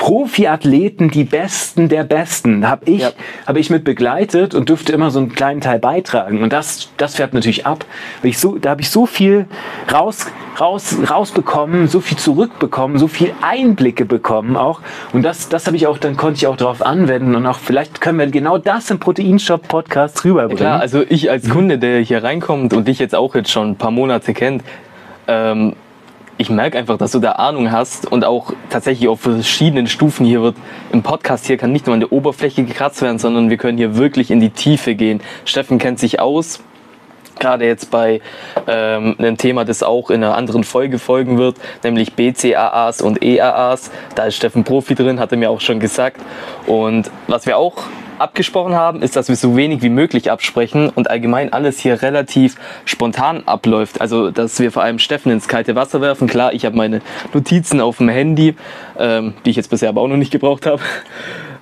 Profiathleten, 0.00 1.10
die 1.10 1.24
Besten 1.24 1.90
der 1.90 2.04
Besten, 2.04 2.66
habe 2.66 2.90
ich, 2.90 3.02
Ja. 3.02 3.10
habe 3.46 3.60
ich 3.60 3.68
mit 3.68 3.84
begleitet 3.84 4.54
und 4.54 4.70
durfte 4.70 4.92
immer 4.94 5.10
so 5.10 5.18
einen 5.18 5.34
kleinen 5.34 5.60
Teil 5.60 5.78
beitragen. 5.78 6.42
Und 6.42 6.54
das, 6.54 6.88
das 6.96 7.16
fährt 7.16 7.34
natürlich 7.34 7.66
ab. 7.66 7.84
Weil 8.22 8.30
ich 8.30 8.38
so, 8.38 8.56
da 8.56 8.70
habe 8.70 8.80
ich 8.80 8.88
so 8.88 9.04
viel 9.04 9.44
raus, 9.92 10.26
raus, 10.58 10.96
rausbekommen, 11.08 11.86
so 11.86 12.00
viel 12.00 12.16
zurückbekommen, 12.16 12.96
so 12.96 13.08
viel 13.08 13.34
Einblicke 13.42 14.06
bekommen 14.06 14.56
auch. 14.56 14.80
Und 15.12 15.22
das, 15.22 15.50
das 15.50 15.66
habe 15.66 15.76
ich 15.76 15.86
auch, 15.86 15.98
dann 15.98 16.16
konnte 16.16 16.38
ich 16.38 16.46
auch 16.46 16.56
darauf 16.56 16.80
anwenden. 16.80 17.34
Und 17.34 17.46
auch 17.46 17.58
vielleicht 17.58 18.00
können 18.00 18.18
wir 18.18 18.26
genau 18.28 18.56
das 18.56 18.90
im 18.90 19.00
Proteinshop-Podcast 19.00 20.24
rüberbringen. 20.24 20.56
Klar, 20.56 20.80
also 20.80 21.02
ich 21.06 21.30
als 21.30 21.50
Kunde, 21.50 21.76
der 21.78 22.00
hier 22.00 22.24
reinkommt 22.24 22.72
und 22.72 22.88
dich 22.88 23.00
jetzt 23.00 23.14
auch 23.14 23.34
jetzt 23.34 23.50
schon 23.50 23.72
ein 23.72 23.76
paar 23.76 23.90
Monate 23.90 24.32
kennt, 24.32 24.64
ähm, 25.28 25.74
ich 26.40 26.48
merke 26.48 26.78
einfach, 26.78 26.96
dass 26.96 27.12
du 27.12 27.18
da 27.18 27.32
Ahnung 27.32 27.70
hast 27.70 28.10
und 28.10 28.24
auch 28.24 28.54
tatsächlich 28.70 29.10
auf 29.10 29.20
verschiedenen 29.20 29.86
Stufen 29.86 30.24
hier 30.24 30.40
wird. 30.40 30.56
Im 30.90 31.02
Podcast 31.02 31.46
hier 31.46 31.58
kann 31.58 31.70
nicht 31.70 31.84
nur 31.84 31.92
an 31.92 32.00
der 32.00 32.12
Oberfläche 32.12 32.64
gekratzt 32.64 33.02
werden, 33.02 33.18
sondern 33.18 33.50
wir 33.50 33.58
können 33.58 33.76
hier 33.76 33.96
wirklich 33.96 34.30
in 34.30 34.40
die 34.40 34.48
Tiefe 34.48 34.94
gehen. 34.94 35.20
Steffen 35.44 35.76
kennt 35.76 35.98
sich 35.98 36.18
aus, 36.18 36.60
gerade 37.38 37.66
jetzt 37.66 37.90
bei 37.90 38.22
ähm, 38.66 39.16
einem 39.18 39.36
Thema, 39.36 39.66
das 39.66 39.82
auch 39.82 40.08
in 40.08 40.24
einer 40.24 40.34
anderen 40.34 40.64
Folge 40.64 40.98
folgen 40.98 41.36
wird, 41.36 41.56
nämlich 41.84 42.14
BCAAs 42.14 43.02
und 43.02 43.22
EAAs. 43.22 43.90
Da 44.14 44.24
ist 44.24 44.36
Steffen 44.36 44.64
Profi 44.64 44.94
drin, 44.94 45.20
hat 45.20 45.32
er 45.32 45.36
mir 45.36 45.50
auch 45.50 45.60
schon 45.60 45.78
gesagt. 45.78 46.22
Und 46.66 47.10
was 47.26 47.44
wir 47.44 47.58
auch 47.58 47.82
abgesprochen 48.20 48.74
haben, 48.74 49.02
ist, 49.02 49.16
dass 49.16 49.28
wir 49.28 49.36
so 49.36 49.56
wenig 49.56 49.82
wie 49.82 49.88
möglich 49.88 50.30
absprechen 50.30 50.88
und 50.88 51.10
allgemein 51.10 51.52
alles 51.52 51.78
hier 51.78 52.02
relativ 52.02 52.56
spontan 52.84 53.42
abläuft. 53.46 54.00
Also, 54.00 54.30
dass 54.30 54.58
wir 54.58 54.72
vor 54.72 54.82
allem 54.82 54.98
Steffen 54.98 55.32
ins 55.32 55.48
kalte 55.48 55.74
Wasser 55.74 56.00
werfen. 56.00 56.28
Klar, 56.28 56.52
ich 56.52 56.64
habe 56.64 56.76
meine 56.76 57.00
Notizen 57.32 57.80
auf 57.80 57.98
dem 57.98 58.08
Handy, 58.08 58.54
ähm, 58.98 59.34
die 59.44 59.50
ich 59.50 59.56
jetzt 59.56 59.70
bisher 59.70 59.88
aber 59.88 60.00
auch 60.00 60.08
noch 60.08 60.16
nicht 60.16 60.32
gebraucht 60.32 60.66
habe. 60.66 60.82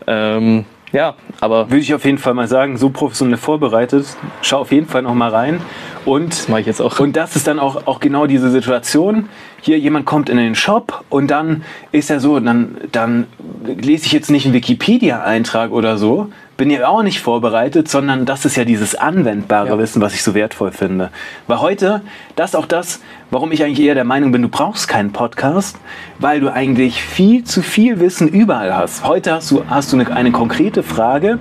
Ähm, 0.06 0.64
ja, 0.92 1.14
aber 1.40 1.70
würde 1.70 1.80
ich 1.80 1.92
auf 1.92 2.04
jeden 2.04 2.18
Fall 2.18 2.32
mal 2.32 2.48
sagen, 2.48 2.78
so 2.78 2.88
professionell 2.88 3.36
vorbereitet. 3.36 4.06
Schau 4.40 4.60
auf 4.60 4.72
jeden 4.72 4.86
Fall 4.86 5.02
noch 5.02 5.14
mal 5.14 5.28
rein. 5.28 5.60
Und, 6.06 6.48
mache 6.48 6.60
ich 6.62 6.66
jetzt 6.66 6.80
auch. 6.80 6.98
und 6.98 7.14
das 7.14 7.36
ist 7.36 7.46
dann 7.46 7.58
auch, 7.58 7.86
auch 7.86 8.00
genau 8.00 8.26
diese 8.26 8.50
Situation. 8.50 9.28
Hier 9.60 9.78
jemand 9.78 10.06
kommt 10.06 10.30
in 10.30 10.38
den 10.38 10.54
Shop 10.54 11.04
und 11.10 11.30
dann 11.30 11.62
ist 11.92 12.10
er 12.10 12.20
so, 12.20 12.40
dann, 12.40 12.78
dann 12.92 13.26
lese 13.66 14.06
ich 14.06 14.12
jetzt 14.12 14.30
nicht 14.30 14.46
einen 14.46 14.54
Wikipedia-Eintrag 14.54 15.72
oder 15.72 15.98
so, 15.98 16.30
bin 16.58 16.70
ja 16.70 16.88
auch 16.88 17.04
nicht 17.04 17.20
vorbereitet, 17.20 17.88
sondern 17.88 18.26
das 18.26 18.44
ist 18.44 18.56
ja 18.56 18.64
dieses 18.64 18.96
anwendbare 18.96 19.68
Ja. 19.68 19.78
Wissen, 19.78 20.02
was 20.02 20.12
ich 20.12 20.24
so 20.24 20.34
wertvoll 20.34 20.72
finde. 20.72 21.10
Weil 21.46 21.60
heute, 21.60 22.02
das 22.34 22.50
ist 22.50 22.56
auch 22.56 22.66
das, 22.66 23.00
warum 23.30 23.52
ich 23.52 23.62
eigentlich 23.62 23.80
eher 23.80 23.94
der 23.94 24.04
Meinung 24.04 24.32
bin, 24.32 24.42
du 24.42 24.48
brauchst 24.48 24.88
keinen 24.88 25.12
Podcast, 25.12 25.78
weil 26.18 26.40
du 26.40 26.52
eigentlich 26.52 27.00
viel 27.00 27.44
zu 27.44 27.62
viel 27.62 28.00
Wissen 28.00 28.28
überall 28.28 28.76
hast. 28.76 29.04
Heute 29.04 29.32
hast 29.34 29.52
du, 29.52 29.62
hast 29.70 29.92
du 29.92 30.00
eine, 30.00 30.10
eine 30.10 30.32
konkrete 30.32 30.82
Frage, 30.82 31.38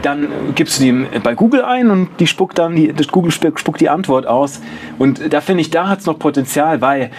dann 0.00 0.28
gibst 0.54 0.80
du 0.80 0.84
die 0.84 1.18
bei 1.20 1.34
Google 1.34 1.62
ein 1.62 1.90
und 1.90 2.08
die 2.18 2.26
spuckt 2.26 2.58
dann 2.58 2.74
die, 2.74 2.88
Google 3.10 3.32
spuckt 3.32 3.60
spuckt 3.60 3.82
die 3.82 3.90
Antwort 3.90 4.26
aus. 4.26 4.62
Und 4.98 5.30
da 5.30 5.42
finde 5.42 5.60
ich, 5.60 5.68
da 5.68 5.88
hat 5.88 6.00
es 6.00 6.06
noch 6.06 6.18
Potenzial, 6.18 6.80
weil 6.80 7.10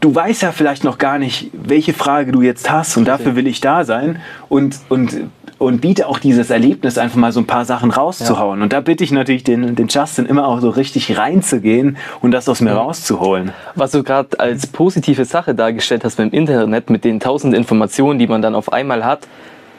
du 0.00 0.14
weißt 0.14 0.42
ja 0.42 0.52
vielleicht 0.52 0.82
noch 0.82 0.96
gar 0.96 1.18
nicht, 1.18 1.50
welche 1.52 1.92
Frage 1.92 2.32
du 2.32 2.40
jetzt 2.40 2.70
hast 2.70 2.96
und 2.96 3.06
dafür 3.06 3.36
will 3.36 3.46
ich 3.46 3.60
da 3.60 3.84
sein 3.84 4.20
und, 4.48 4.78
und, 4.88 5.30
und 5.58 5.80
biete 5.80 6.06
auch 6.06 6.18
dieses 6.18 6.50
Erlebnis, 6.50 6.98
einfach 6.98 7.16
mal 7.16 7.32
so 7.32 7.40
ein 7.40 7.46
paar 7.46 7.64
Sachen 7.64 7.90
rauszuhauen. 7.90 8.62
Und 8.62 8.72
da 8.72 8.80
bitte 8.80 9.02
ich 9.02 9.10
natürlich 9.10 9.44
den, 9.44 9.74
den 9.74 9.88
Justin 9.88 10.26
immer 10.26 10.46
auch 10.46 10.60
so 10.60 10.70
richtig 10.70 11.18
reinzugehen 11.18 11.96
und 12.20 12.30
das 12.30 12.48
aus 12.48 12.60
mir 12.60 12.72
rauszuholen. 12.72 13.52
Was 13.74 13.90
du 13.90 14.02
gerade 14.02 14.38
als 14.38 14.66
positive 14.68 15.24
Sache 15.24 15.54
dargestellt 15.54 16.04
hast 16.04 16.16
beim 16.16 16.30
Internet 16.30 16.90
mit 16.90 17.04
den 17.04 17.18
tausend 17.18 17.54
Informationen, 17.54 18.18
die 18.18 18.28
man 18.28 18.40
dann 18.40 18.54
auf 18.54 18.72
einmal 18.72 19.04
hat, 19.04 19.26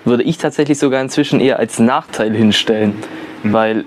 würde 0.06 0.24
ich 0.24 0.38
tatsächlich 0.38 0.78
sogar 0.78 1.02
inzwischen 1.02 1.40
eher 1.40 1.60
als 1.60 1.80
Nachteil 1.80 2.34
hinstellen. 2.34 2.96
Weil 3.44 3.86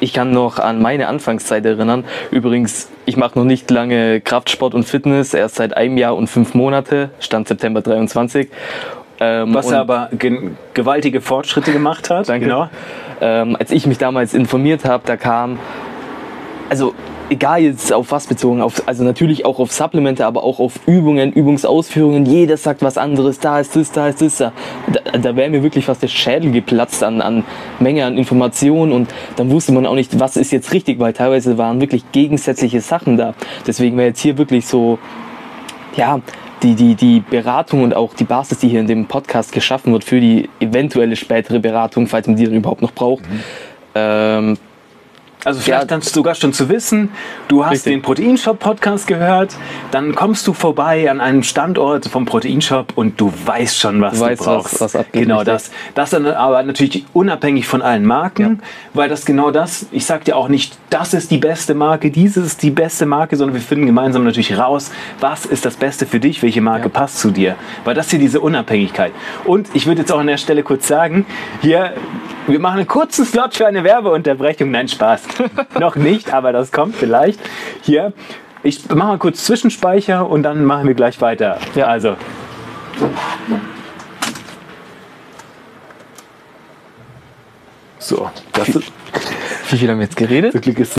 ich 0.00 0.12
kann 0.12 0.32
noch 0.32 0.58
an 0.58 0.82
meine 0.82 1.06
Anfangszeit 1.06 1.64
erinnern. 1.64 2.04
Übrigens, 2.30 2.88
ich 3.06 3.16
mache 3.16 3.38
noch 3.38 3.44
nicht 3.44 3.70
lange 3.70 4.20
Kraftsport 4.20 4.74
und 4.74 4.84
Fitness, 4.84 5.32
erst 5.32 5.54
seit 5.56 5.76
einem 5.76 5.96
Jahr 5.96 6.16
und 6.16 6.26
fünf 6.26 6.54
Monate, 6.54 7.10
Stand 7.20 7.48
September 7.48 7.80
23. 7.80 8.48
Ähm, 9.24 9.54
Was 9.54 9.70
er 9.70 9.80
aber 9.80 10.08
ge 10.18 10.50
gewaltige 10.74 11.20
Fortschritte 11.20 11.72
gemacht 11.72 12.10
hat. 12.10 12.28
Danke. 12.28 12.46
Genau. 12.46 12.68
ähm, 13.20 13.56
als 13.58 13.70
ich 13.70 13.86
mich 13.86 13.98
damals 13.98 14.34
informiert 14.34 14.84
habe, 14.84 15.02
da 15.06 15.16
kam, 15.16 15.58
also 16.68 16.94
egal 17.30 17.60
jetzt 17.60 17.92
auf 17.92 18.10
was 18.12 18.26
bezogen, 18.26 18.60
auf, 18.60 18.82
also 18.86 19.02
natürlich 19.02 19.46
auch 19.46 19.58
auf 19.58 19.72
Supplemente, 19.72 20.26
aber 20.26 20.44
auch 20.44 20.58
auf 20.58 20.80
Übungen, 20.86 21.32
Übungsausführungen, 21.32 22.26
jeder 22.26 22.56
sagt 22.56 22.82
was 22.82 22.98
anderes, 22.98 23.38
da 23.38 23.60
ist 23.60 23.74
das, 23.76 23.92
da 23.92 24.08
ist 24.08 24.20
das, 24.20 24.38
da, 24.38 24.52
da, 24.92 25.18
da 25.18 25.36
wäre 25.36 25.48
mir 25.48 25.62
wirklich 25.62 25.86
fast 25.86 26.02
der 26.02 26.08
Schädel 26.08 26.50
geplatzt 26.50 27.02
an, 27.02 27.22
an 27.22 27.44
Menge 27.80 28.04
an 28.04 28.18
Informationen 28.18 28.92
und 28.92 29.08
dann 29.36 29.50
wusste 29.50 29.72
man 29.72 29.86
auch 29.86 29.94
nicht, 29.94 30.20
was 30.20 30.36
ist 30.36 30.50
jetzt 30.52 30.72
richtig, 30.72 30.98
weil 30.98 31.12
teilweise 31.12 31.56
waren 31.56 31.80
wirklich 31.80 32.04
gegensätzliche 32.12 32.80
Sachen 32.80 33.16
da. 33.16 33.34
Deswegen 33.66 33.96
wäre 33.96 34.08
jetzt 34.08 34.20
hier 34.20 34.36
wirklich 34.36 34.66
so, 34.66 34.98
ja, 35.96 36.20
die, 36.64 36.74
die, 36.74 36.94
die 36.94 37.20
Beratung 37.20 37.82
und 37.82 37.94
auch 37.94 38.14
die 38.14 38.24
Basis, 38.24 38.58
die 38.58 38.68
hier 38.68 38.80
in 38.80 38.86
dem 38.86 39.06
Podcast 39.06 39.52
geschaffen 39.52 39.92
wird 39.92 40.02
für 40.02 40.20
die 40.20 40.48
eventuelle 40.60 41.14
spätere 41.14 41.60
Beratung, 41.60 42.06
falls 42.06 42.26
man 42.26 42.36
die 42.36 42.44
dann 42.44 42.54
überhaupt 42.54 42.80
noch 42.80 42.92
braucht. 42.92 43.24
Ähm, 43.94 44.56
Also 45.44 45.60
vielleicht 45.60 45.82
Ja. 45.82 45.86
dann 45.86 46.00
sogar 46.00 46.34
schon 46.34 46.52
zu 46.52 46.68
wissen, 46.68 47.10
du 47.48 47.64
hast 47.64 47.72
Richtig. 47.72 47.92
den 47.92 48.02
Proteinshop-Podcast 48.02 49.06
gehört, 49.06 49.54
dann 49.90 50.14
kommst 50.14 50.46
du 50.46 50.52
vorbei 50.52 51.10
an 51.10 51.20
einem 51.20 51.42
Standort 51.42 52.06
vom 52.06 52.24
Proteinshop 52.24 52.92
und 52.96 53.20
du 53.20 53.32
weißt 53.44 53.78
schon, 53.78 54.00
was 54.00 54.14
Du 54.14 54.18
du, 54.20 54.24
weißt, 54.24 54.40
was- 54.40 54.46
brauchst. 54.46 54.80
was 54.80 54.96
abgeht, 54.96 55.22
genau 55.22 55.38
richtig. 55.38 55.52
das. 55.54 55.70
Das 55.94 56.10
dann 56.10 56.26
aber 56.26 56.62
natürlich 56.62 57.04
unabhängig 57.12 57.66
von 57.66 57.82
allen 57.82 58.04
Marken, 58.04 58.60
weil 58.94 59.08
das 59.08 59.24
genau 59.24 59.50
das, 59.50 59.86
ich 59.92 60.06
sag 60.06 60.24
dir 60.24 60.36
auch 60.36 60.48
nicht, 60.48 60.78
das 60.90 61.14
ist 61.14 61.30
die 61.30 61.38
beste 61.38 61.74
Marke, 61.74 62.10
dieses 62.10 62.44
ist 62.46 62.62
die 62.62 62.70
beste 62.70 63.06
Marke, 63.06 63.36
sondern 63.36 63.54
wir 63.54 63.62
finden 63.62 63.86
gemeinsam 63.86 64.24
natürlich 64.24 64.56
raus, 64.58 64.90
was 65.20 65.44
ist 65.46 65.64
das 65.64 65.76
Beste 65.76 66.06
für 66.06 66.20
dich, 66.20 66.42
welche 66.42 66.60
Marke 66.60 66.88
passt 66.88 67.18
zu 67.18 67.30
dir. 67.30 67.56
Weil 67.84 67.94
das 67.94 68.10
hier 68.10 68.18
diese 68.18 68.40
Unabhängigkeit. 68.40 69.12
Und 69.44 69.68
ich 69.74 69.86
würde 69.86 70.00
jetzt 70.02 70.12
auch 70.12 70.18
an 70.18 70.26
der 70.26 70.38
Stelle 70.38 70.62
kurz 70.62 70.88
sagen, 70.88 71.26
hier, 71.60 71.92
wir 72.46 72.58
machen 72.60 72.78
einen 72.78 72.88
kurzen 72.88 73.24
Slot 73.24 73.54
für 73.54 73.66
eine 73.66 73.84
Werbeunterbrechung. 73.84 74.70
Nein, 74.70 74.88
Spaß. 74.88 75.22
Noch 75.80 75.96
nicht, 75.96 76.32
aber 76.32 76.52
das 76.52 76.72
kommt 76.72 76.96
vielleicht. 76.96 77.40
Hier, 77.82 78.12
ich 78.62 78.88
mache 78.88 79.08
mal 79.08 79.18
kurz 79.18 79.44
Zwischenspeicher 79.44 80.28
und 80.28 80.42
dann 80.42 80.64
machen 80.64 80.86
wir 80.86 80.94
gleich 80.94 81.20
weiter. 81.20 81.58
Ja, 81.74 81.86
also. 81.86 82.16
So, 87.98 88.30
das 88.52 88.68
ist, 88.68 88.92
wie 89.70 89.76
viel 89.78 89.90
haben 89.90 89.98
wir 89.98 90.04
jetzt 90.04 90.16
geredet? 90.16 90.52
zum 90.52 90.60
Glück 90.60 90.78
ist 90.78 90.98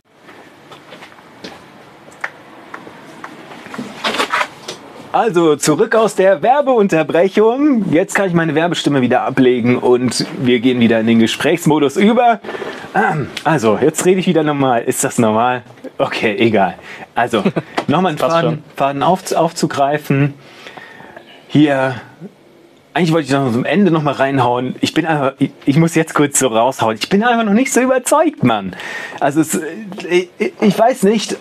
Also 5.16 5.56
zurück 5.56 5.96
aus 5.96 6.16
der 6.16 6.42
Werbeunterbrechung. 6.42 7.90
Jetzt 7.90 8.16
kann 8.16 8.28
ich 8.28 8.34
meine 8.34 8.54
Werbestimme 8.54 9.00
wieder 9.00 9.22
ablegen 9.22 9.78
und 9.78 10.26
wir 10.40 10.60
gehen 10.60 10.82
wieder 10.82 11.00
in 11.00 11.08
den 11.08 11.20
Gesprächsmodus 11.20 11.96
über. 11.96 12.42
Ähm, 12.94 13.30
Also, 13.46 13.80
jetzt 13.82 14.06
rede 14.06 14.20
ich 14.20 14.28
wieder 14.28 14.44
normal. 14.44 14.84
Ist 14.84 15.06
das 15.06 15.18
normal? 15.18 15.64
Okay, 15.98 16.36
egal. 16.38 16.74
Also, 17.16 17.44
nochmal 17.88 18.10
einen 18.10 18.18
Faden. 18.18 18.64
Faden 18.76 19.04
auf, 19.04 19.32
aufzugreifen. 19.32 20.34
Hier, 21.48 21.96
eigentlich 22.94 23.14
wollte 23.14 23.28
ich 23.28 23.32
noch 23.32 23.54
zum 23.54 23.64
Ende 23.64 23.92
noch 23.92 24.04
mal 24.04 24.16
reinhauen. 24.16 24.76
Ich 24.82 24.94
bin 24.94 25.06
einfach, 25.06 25.36
ich, 25.40 25.52
ich 25.66 25.78
muss 25.78 25.96
jetzt 25.96 26.14
kurz 26.14 26.40
so 26.40 26.50
raushauen. 26.50 26.98
Ich 27.00 27.08
bin 27.08 27.24
einfach 27.24 27.46
noch 27.46 27.54
nicht 27.54 27.72
so 27.72 27.80
überzeugt, 27.80 28.44
Mann. 28.44 28.76
Also 29.22 29.40
es, 29.40 29.58
ich, 30.10 30.30
ich 30.60 30.78
weiß 30.78 31.04
nicht, 31.04 31.38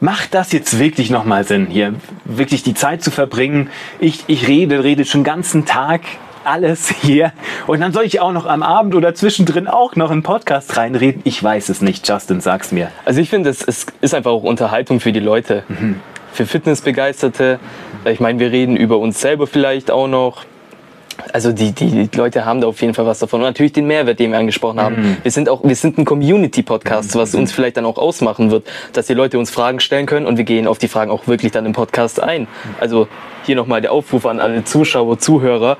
macht 0.00 0.34
das 0.34 0.52
jetzt 0.52 0.78
wirklich 0.78 1.10
noch 1.10 1.24
mal 1.24 1.44
Sinn, 1.44 1.66
hier 1.66 1.94
wirklich 2.24 2.62
die 2.62 2.74
Zeit 2.74 3.02
zu 3.02 3.10
verbringen? 3.10 3.70
Ich, 3.98 4.24
ich 4.26 4.46
rede, 4.48 4.84
rede 4.84 5.04
schon 5.04 5.20
den 5.20 5.24
ganzen 5.24 5.64
Tag 5.64 6.02
alles 6.46 6.88
hier. 7.02 7.32
Und 7.66 7.80
dann 7.80 7.92
soll 7.92 8.04
ich 8.04 8.20
auch 8.20 8.32
noch 8.32 8.46
am 8.46 8.62
Abend 8.62 8.94
oder 8.94 9.14
zwischendrin 9.14 9.66
auch 9.66 9.96
noch 9.96 10.10
einen 10.10 10.22
Podcast 10.22 10.76
reinreden. 10.76 11.22
Ich 11.24 11.42
weiß 11.42 11.68
es 11.68 11.82
nicht, 11.82 12.08
Justin, 12.08 12.40
sag's 12.40 12.72
mir. 12.72 12.90
Also 13.04 13.20
ich 13.20 13.28
finde, 13.28 13.50
es, 13.50 13.62
es 13.62 13.86
ist 14.00 14.14
einfach 14.14 14.30
auch 14.30 14.42
Unterhaltung 14.42 15.00
für 15.00 15.12
die 15.12 15.20
Leute. 15.20 15.64
Mhm. 15.68 16.00
Für 16.32 16.46
Fitnessbegeisterte. 16.46 17.58
Ich 18.04 18.20
meine, 18.20 18.38
wir 18.38 18.52
reden 18.52 18.76
über 18.76 18.98
uns 18.98 19.20
selber 19.20 19.46
vielleicht 19.46 19.90
auch 19.90 20.06
noch. 20.06 20.44
Also 21.32 21.52
die, 21.52 21.72
die 21.72 22.08
Leute 22.14 22.44
haben 22.44 22.60
da 22.60 22.68
auf 22.68 22.80
jeden 22.80 22.94
Fall 22.94 23.06
was 23.06 23.18
davon. 23.18 23.40
Und 23.40 23.46
natürlich 23.46 23.72
den 23.72 23.86
Mehrwert, 23.86 24.18
den 24.18 24.32
wir 24.32 24.38
angesprochen 24.38 24.80
haben. 24.80 24.96
Mhm. 24.96 25.16
Wir 25.22 25.30
sind 25.30 25.48
auch, 25.48 25.64
wir 25.64 25.76
sind 25.76 25.98
ein 25.98 26.04
Community-Podcast, 26.04 27.14
was 27.16 27.34
uns 27.34 27.52
vielleicht 27.52 27.76
dann 27.76 27.84
auch 27.84 27.98
ausmachen 27.98 28.50
wird, 28.50 28.66
dass 28.92 29.06
die 29.06 29.14
Leute 29.14 29.38
uns 29.38 29.50
Fragen 29.50 29.80
stellen 29.80 30.06
können 30.06 30.26
und 30.26 30.36
wir 30.36 30.44
gehen 30.44 30.66
auf 30.66 30.78
die 30.78 30.88
Fragen 30.88 31.10
auch 31.10 31.26
wirklich 31.26 31.52
dann 31.52 31.66
im 31.66 31.72
Podcast 31.72 32.22
ein. 32.22 32.48
Also 32.80 33.08
hier 33.44 33.56
nochmal 33.56 33.80
der 33.80 33.92
Aufruf 33.92 34.26
an 34.26 34.40
alle 34.40 34.64
Zuschauer, 34.64 35.18
Zuhörer. 35.18 35.76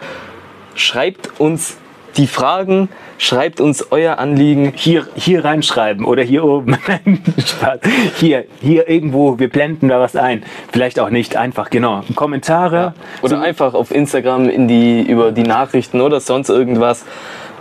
Schreibt 0.74 1.40
uns 1.40 1.78
die 2.16 2.26
Fragen, 2.26 2.88
schreibt 3.18 3.60
uns 3.60 3.90
euer 3.90 4.18
Anliegen. 4.18 4.72
Hier, 4.74 5.06
hier 5.16 5.44
reinschreiben 5.44 6.04
oder 6.04 6.22
hier 6.22 6.44
oben. 6.44 6.76
Hier, 8.16 8.44
hier 8.60 8.88
irgendwo, 8.88 9.38
wir 9.38 9.48
blenden 9.48 9.88
da 9.88 10.00
was 10.00 10.16
ein. 10.16 10.42
Vielleicht 10.72 10.98
auch 11.00 11.10
nicht, 11.10 11.36
einfach, 11.36 11.70
genau. 11.70 12.02
Kommentare. 12.14 12.94
Oder 13.22 13.40
einfach 13.40 13.74
auf 13.74 13.90
Instagram 13.90 14.48
in 14.48 14.68
die, 14.68 15.02
über 15.02 15.32
die 15.32 15.42
Nachrichten 15.42 16.00
oder 16.00 16.20
sonst 16.20 16.48
irgendwas 16.48 17.04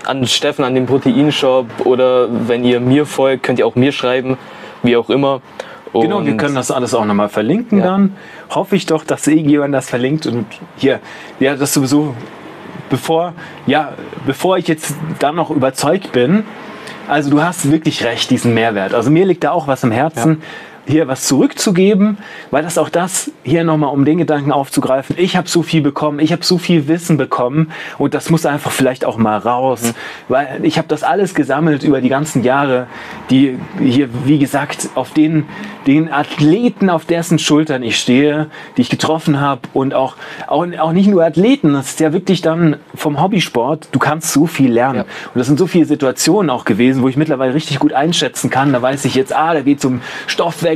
an 0.06 0.26
Steffen, 0.28 0.63
an 0.63 0.76
den 0.76 0.86
Proteinshop 0.86 1.86
oder 1.86 2.28
wenn 2.48 2.63
ihr 2.63 2.80
mir 2.80 3.06
folgt, 3.06 3.44
könnt 3.44 3.60
ihr 3.60 3.65
auch 3.68 3.76
mir 3.76 3.91
schreiben, 3.91 4.38
wie 4.84 4.96
auch 4.98 5.10
immer. 5.10 5.41
Genau, 5.94 6.24
wir 6.24 6.32
Und- 6.34 6.38
können 6.38 6.56
das 6.56 6.72
alles 6.72 6.94
auch 6.94 7.06
nochmal 7.06 7.30
verlinken 7.30 7.80
Ja. 7.80 7.86
dann. 7.86 8.15
Hoffe 8.50 8.76
ich 8.76 8.86
doch, 8.86 9.04
dass 9.04 9.26
irgendjemand 9.28 9.74
das 9.74 9.89
verlinkt 9.89 10.28
und 10.28 10.46
hier, 10.78 11.00
ja, 11.39 11.56
das 11.56 11.74
sowieso, 11.74 12.13
bevor, 12.89 13.34
ja, 13.65 13.93
bevor 14.26 14.58
ich 14.58 14.67
jetzt 14.67 14.95
dann 15.19 15.36
noch 15.36 15.50
überzeugt 15.50 16.12
bin, 16.12 16.43
also 17.08 17.30
du 17.30 17.43
hast 17.43 17.71
wirklich 17.71 18.04
recht, 18.04 18.30
diesen 18.32 18.54
Mehrwert. 18.54 18.93
Also 18.93 19.12
mir 19.12 19.26
liegt 19.26 19.43
da 19.43 19.52
auch 19.52 19.67
was 19.67 19.84
im 19.84 19.91
Herzen, 19.91 20.41
hier 20.88 21.08
was 21.08 21.24
zurückzugeben, 21.24 22.17
weil 22.52 22.63
das 22.63 22.78
auch 22.78 22.89
das 22.89 23.32
hier 23.43 23.63
nochmal, 23.63 23.91
um 23.91 24.06
den 24.06 24.17
Gedanken 24.17 24.52
aufzugreifen, 24.52 25.15
ich 25.19 25.36
habe 25.36 25.48
so 25.48 25.63
viel 25.63 25.82
bekommen, 25.82 26.19
ich 26.19 26.32
habe 26.32 26.43
so 26.43 26.58
viel 26.58 26.88
Wissen 26.88 27.17
bekommen 27.17 27.71
und 27.98 28.13
das 28.13 28.30
muss 28.30 28.45
einfach 28.45 28.71
vielleicht 28.71 29.06
auch 29.06 29.17
mal 29.17 29.38
raus, 29.38 29.93
weil 30.28 30.60
ich 30.63 30.78
habe 30.78 30.88
das 30.88 31.04
alles 31.04 31.34
gesammelt 31.34 31.84
über 31.84 32.02
die 32.02 32.10
ganzen 32.10 32.43
Jahre, 32.43 32.88
die 33.30 33.58
hier, 33.80 34.10
wie 34.26 34.39
gesagt, 34.39 34.89
auf 34.95 35.13
den, 35.13 35.45
den 35.88 36.12
Athleten, 36.12 36.89
auf 36.89 37.06
dessen 37.06 37.39
Schultern 37.39 37.84
ich 37.84 38.00
stehe, 38.00 38.48
die 38.78 38.82
ich 38.82 38.89
getroffen 38.89 39.39
habe 39.39 39.62
und 39.74 39.93
auch, 39.93 40.15
auch, 40.48 40.65
auch 40.80 40.91
nicht 40.91 41.08
nur 41.08 41.24
Athleten, 41.24 41.74
das 41.74 41.89
ist 41.89 42.00
ja 42.00 42.13
wirklich 42.13 42.41
dann 42.41 42.78
vom 42.93 43.21
Hobbysport, 43.21 43.89
du 43.91 44.00
kannst 44.00 44.32
so 44.32 44.45
viel 44.48 44.71
lernen. 44.71 45.00
Ja. 45.00 45.04
Und 45.34 45.39
das 45.39 45.48
sind 45.48 45.58
so 45.58 45.67
viele 45.67 45.86
Situationen 45.86 46.50
auch 46.50 46.65
gewesen, 46.65 47.02
wo 47.02 47.08
ich 47.08 47.17
mittlerweile 47.17 47.54
richtig 47.54 47.80
gut 47.80 47.93
einschätzen 47.93 48.50
kann. 48.50 48.74
Da 48.74 48.82
weiß 48.82 49.06
ich 49.06 49.15
jetzt, 49.15 49.36
ah, 49.36 49.54
da 49.54 49.62
geht 49.62 49.80
es 49.80 49.86
um 49.86 50.02
Stoffwechsel, 50.28 50.75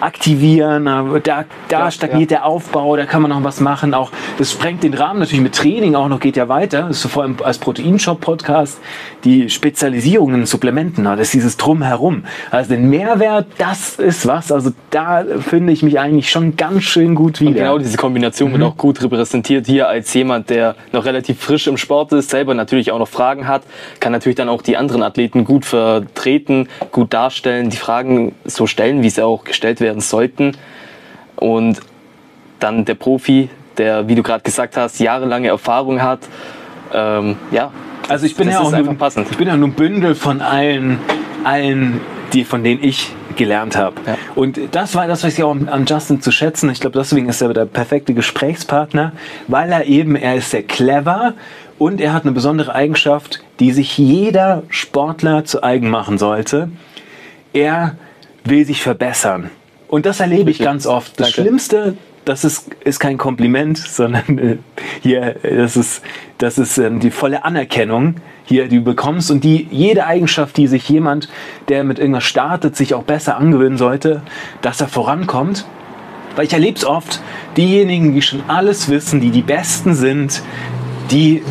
aktivieren, 0.00 0.84
da, 0.84 1.04
da 1.22 1.44
Ja, 1.70 1.90
stagniert 1.90 2.30
der 2.30 2.46
Aufbau, 2.46 2.96
da 2.96 3.06
kann 3.06 3.22
man 3.22 3.30
noch 3.30 3.44
was 3.44 3.60
machen. 3.60 3.94
Auch 3.94 4.10
das 4.38 4.52
sprengt 4.52 4.82
den 4.82 4.94
Rahmen 4.94 5.20
natürlich 5.20 5.42
mit 5.42 5.54
Training 5.54 5.94
auch 5.94 6.08
noch, 6.08 6.20
geht 6.20 6.36
ja 6.36 6.48
weiter. 6.48 6.82
Das 6.82 6.96
ist 6.96 7.02
so 7.02 7.08
vor 7.08 7.22
allem 7.22 7.36
als 7.42 7.58
Proteinshop-Podcast 7.58 8.78
die 9.24 9.50
Spezialisierung 9.50 10.34
in 10.34 10.46
Supplementen, 10.46 11.04
das 11.04 11.20
ist 11.20 11.34
dieses 11.34 11.56
Drumherum. 11.56 12.24
Also 12.50 12.70
den 12.70 12.88
Mehrwert, 12.88 13.46
das 13.58 13.98
ist 13.98 14.26
was. 14.26 14.50
Also 14.50 14.70
da 14.90 15.24
finde 15.40 15.72
ich 15.72 15.82
mich 15.82 15.98
eigentlich 15.98 16.30
schon 16.30 16.56
ganz 16.56 16.84
schön 16.84 17.14
gut 17.14 17.40
wieder. 17.40 17.52
Genau 17.52 17.78
diese 17.78 17.96
Kombination 17.96 18.52
wird 18.52 18.62
auch 18.62 18.76
gut 18.76 19.02
repräsentiert 19.02 19.66
hier 19.66 19.88
als 19.88 20.12
jemand, 20.14 20.50
der 20.50 20.74
noch 20.92 21.04
relativ 21.04 21.38
frisch 21.40 21.66
im 21.66 21.76
Sport 21.76 22.12
ist, 22.12 22.30
selber 22.30 22.54
natürlich 22.54 22.92
auch 22.92 22.98
noch 22.98 23.08
Fragen 23.08 23.46
hat, 23.46 23.62
kann 24.00 24.12
natürlich 24.12 24.36
dann 24.36 24.48
auch 24.48 24.62
die 24.62 24.76
anderen 24.76 25.02
Athleten 25.02 25.44
gut 25.44 25.64
vertreten, 25.64 26.68
gut 26.92 27.12
darstellen, 27.12 27.70
die 27.70 27.76
Fragen 27.76 28.34
so 28.44 28.66
stellen, 28.66 29.02
wie 29.02 29.09
sie 29.14 29.24
auch 29.24 29.44
gestellt 29.44 29.80
werden 29.80 30.00
sollten. 30.00 30.56
Und 31.36 31.80
dann 32.58 32.84
der 32.84 32.94
Profi, 32.94 33.48
der, 33.78 34.08
wie 34.08 34.14
du 34.14 34.22
gerade 34.22 34.42
gesagt 34.42 34.76
hast, 34.76 35.00
jahrelange 35.00 35.48
Erfahrung 35.48 36.02
hat. 36.02 36.20
Ähm, 36.92 37.36
ja, 37.50 37.70
Also 38.08 38.26
ich 38.26 38.36
bin 38.36 38.46
das 38.48 38.56
ja 38.56 38.60
auch 38.60 38.72
einfach 38.72 38.92
nur, 38.92 38.98
passend. 38.98 39.28
ich 39.30 39.36
bin 39.36 39.48
ja 39.48 39.56
nur 39.56 39.68
ein 39.68 39.74
Bündel 39.74 40.14
von 40.14 40.40
allen, 40.42 40.98
allen, 41.44 42.00
die 42.32 42.44
von 42.44 42.62
denen 42.62 42.82
ich 42.82 43.12
gelernt 43.36 43.76
habe. 43.76 43.94
Ja. 44.06 44.16
Und 44.34 44.58
das 44.72 44.94
war 44.94 45.06
das, 45.06 45.24
was 45.24 45.34
ich 45.34 45.42
auch 45.42 45.54
an 45.54 45.86
Justin 45.86 46.20
zu 46.20 46.30
schätzen. 46.30 46.68
Ich 46.70 46.80
glaube, 46.80 46.98
deswegen 46.98 47.28
ist 47.28 47.40
er 47.40 47.54
der 47.54 47.64
perfekte 47.64 48.12
Gesprächspartner, 48.12 49.12
weil 49.48 49.72
er 49.72 49.86
eben, 49.86 50.16
er 50.16 50.34
ist 50.34 50.50
sehr 50.50 50.64
clever 50.64 51.34
und 51.78 52.00
er 52.00 52.12
hat 52.12 52.24
eine 52.24 52.32
besondere 52.32 52.74
Eigenschaft, 52.74 53.40
die 53.60 53.72
sich 53.72 53.96
jeder 53.96 54.64
Sportler 54.68 55.44
zu 55.44 55.62
eigen 55.62 55.88
machen 55.88 56.18
sollte. 56.18 56.70
Er 57.52 57.96
will 58.44 58.64
sich 58.64 58.82
verbessern. 58.82 59.50
Und 59.88 60.06
das 60.06 60.20
erlebe 60.20 60.50
ich 60.50 60.58
ganz 60.58 60.86
oft. 60.86 61.18
Das 61.18 61.28
Danke. 61.28 61.42
Schlimmste, 61.42 61.96
das 62.24 62.44
ist, 62.44 62.70
ist 62.84 63.00
kein 63.00 63.18
Kompliment, 63.18 63.78
sondern 63.78 64.38
äh, 64.38 64.56
hier, 65.02 65.44
äh, 65.44 65.56
das 65.56 65.76
ist, 65.76 66.02
das 66.38 66.58
ist 66.58 66.78
ähm, 66.78 67.00
die 67.00 67.10
volle 67.10 67.44
Anerkennung, 67.44 68.16
hier, 68.44 68.68
die 68.68 68.78
du 68.78 68.84
bekommst 68.84 69.30
und 69.30 69.44
die 69.44 69.68
jede 69.70 70.06
Eigenschaft, 70.06 70.56
die 70.56 70.66
sich 70.66 70.88
jemand, 70.88 71.28
der 71.68 71.84
mit 71.84 71.98
irgendwas 71.98 72.24
startet, 72.24 72.76
sich 72.76 72.94
auch 72.94 73.04
besser 73.04 73.36
angewöhnen 73.36 73.78
sollte, 73.78 74.22
dass 74.62 74.80
er 74.80 74.88
vorankommt. 74.88 75.66
Weil 76.36 76.46
ich 76.46 76.52
erlebe 76.52 76.76
es 76.76 76.84
oft, 76.84 77.20
diejenigen, 77.56 78.14
die 78.14 78.22
schon 78.22 78.42
alles 78.46 78.88
wissen, 78.88 79.20
die 79.20 79.30
die 79.30 79.42
Besten 79.42 79.94
sind, 79.94 80.42
die 81.10 81.42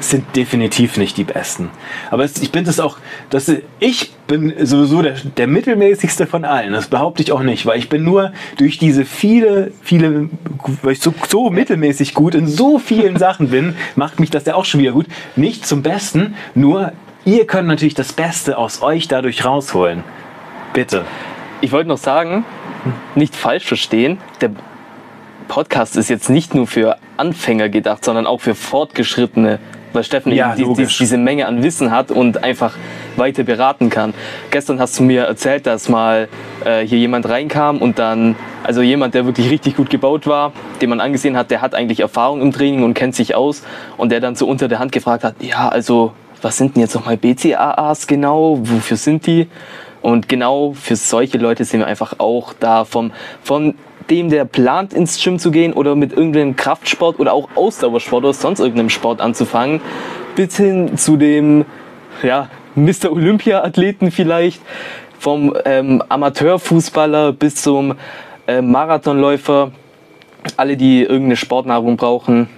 sind 0.00 0.34
definitiv 0.34 0.96
nicht 0.96 1.16
die 1.16 1.24
Besten. 1.24 1.70
Aber 2.10 2.24
ich 2.24 2.50
bin 2.50 2.64
das 2.64 2.80
auch, 2.80 2.98
dass 3.28 3.52
ich 3.78 4.12
bin 4.26 4.54
sowieso 4.64 5.02
der, 5.02 5.16
der 5.36 5.46
mittelmäßigste 5.46 6.26
von 6.26 6.44
allen. 6.44 6.72
Das 6.72 6.88
behaupte 6.88 7.22
ich 7.22 7.32
auch 7.32 7.42
nicht, 7.42 7.66
weil 7.66 7.78
ich 7.78 7.88
bin 7.88 8.04
nur 8.04 8.32
durch 8.56 8.78
diese 8.78 9.04
viele, 9.04 9.72
viele, 9.82 10.30
weil 10.82 10.92
ich 10.92 11.00
so, 11.00 11.12
so 11.28 11.50
mittelmäßig 11.50 12.14
gut 12.14 12.34
in 12.34 12.46
so 12.46 12.78
vielen 12.78 13.18
Sachen 13.18 13.50
bin, 13.50 13.74
macht 13.96 14.20
mich 14.20 14.30
das 14.30 14.46
ja 14.46 14.54
auch 14.54 14.64
schon 14.64 14.80
wieder 14.80 14.92
gut. 14.92 15.06
Nicht 15.36 15.66
zum 15.66 15.82
Besten, 15.82 16.34
nur 16.54 16.92
ihr 17.24 17.46
könnt 17.46 17.68
natürlich 17.68 17.94
das 17.94 18.12
Beste 18.12 18.56
aus 18.56 18.82
euch 18.82 19.08
dadurch 19.08 19.44
rausholen. 19.44 20.02
Bitte. 20.72 21.04
Ich 21.60 21.72
wollte 21.72 21.88
noch 21.88 21.98
sagen, 21.98 22.44
nicht 23.14 23.36
falsch 23.36 23.66
verstehen, 23.66 24.18
der 24.40 24.52
Podcast 25.50 25.96
ist 25.96 26.08
jetzt 26.08 26.30
nicht 26.30 26.54
nur 26.54 26.68
für 26.68 26.96
Anfänger 27.16 27.68
gedacht, 27.68 28.04
sondern 28.04 28.24
auch 28.24 28.40
für 28.40 28.54
Fortgeschrittene, 28.54 29.58
weil 29.92 30.04
Steffen 30.04 30.30
Ja, 30.30 30.54
eben 30.54 30.76
die, 30.76 30.84
die, 30.84 30.96
diese 30.96 31.18
Menge 31.18 31.46
an 31.46 31.64
Wissen 31.64 31.90
hat 31.90 32.12
und 32.12 32.44
einfach 32.44 32.76
weiter 33.16 33.42
beraten 33.42 33.90
kann. 33.90 34.14
Gestern 34.52 34.78
hast 34.78 34.96
du 35.00 35.02
mir 35.02 35.22
erzählt, 35.22 35.66
dass 35.66 35.88
mal 35.88 36.28
äh, 36.64 36.86
hier 36.86 36.98
jemand 36.98 37.28
reinkam 37.28 37.78
und 37.78 37.98
dann, 37.98 38.36
also 38.62 38.80
jemand, 38.80 39.14
der 39.14 39.26
wirklich 39.26 39.50
richtig 39.50 39.74
gut 39.74 39.90
gebaut 39.90 40.28
war, 40.28 40.52
den 40.80 40.88
man 40.88 41.00
angesehen 41.00 41.36
hat, 41.36 41.50
der 41.50 41.62
hat 41.62 41.74
eigentlich 41.74 41.98
Erfahrung 41.98 42.40
im 42.42 42.52
Training 42.52 42.84
und 42.84 42.94
kennt 42.94 43.16
sich 43.16 43.34
aus 43.34 43.64
und 43.96 44.12
der 44.12 44.20
dann 44.20 44.36
so 44.36 44.46
unter 44.46 44.68
der 44.68 44.78
Hand 44.78 44.92
gefragt 44.92 45.24
hat, 45.24 45.34
ja, 45.40 45.68
also 45.68 46.12
was 46.42 46.58
sind 46.58 46.76
denn 46.76 46.82
jetzt 46.82 46.94
nochmal 46.94 47.16
BCAAs 47.16 48.06
genau, 48.06 48.60
wofür 48.62 48.96
sind 48.96 49.26
die? 49.26 49.48
Und 50.00 50.28
genau 50.28 50.74
für 50.74 50.94
solche 50.94 51.38
Leute 51.38 51.64
sind 51.64 51.80
wir 51.80 51.88
einfach 51.88 52.14
auch 52.18 52.54
da. 52.58 52.84
Vom, 52.86 53.12
von 53.42 53.74
dem, 54.10 54.28
der 54.28 54.44
plant, 54.44 54.92
ins 54.92 55.22
Gym 55.22 55.38
zu 55.38 55.50
gehen 55.50 55.72
oder 55.72 55.94
mit 55.94 56.12
irgendeinem 56.12 56.56
Kraftsport 56.56 57.18
oder 57.18 57.32
auch 57.32 57.48
Ausdauersport 57.54 58.24
oder 58.24 58.34
sonst 58.34 58.60
irgendeinem 58.60 58.90
Sport 58.90 59.20
anzufangen, 59.20 59.80
bis 60.34 60.56
hin 60.56 60.96
zu 60.96 61.16
dem 61.16 61.64
ja, 62.22 62.48
Mr. 62.74 63.12
Olympia-Athleten 63.12 64.10
vielleicht, 64.10 64.60
vom 65.18 65.54
ähm, 65.66 66.02
Amateurfußballer 66.08 67.32
bis 67.32 67.56
zum 67.56 67.94
äh, 68.46 68.62
Marathonläufer. 68.62 69.70
Alle, 70.56 70.76
die 70.76 71.02
irgendeine 71.02 71.36
Sportnahrung 71.36 71.98
brauchen, 71.98 72.48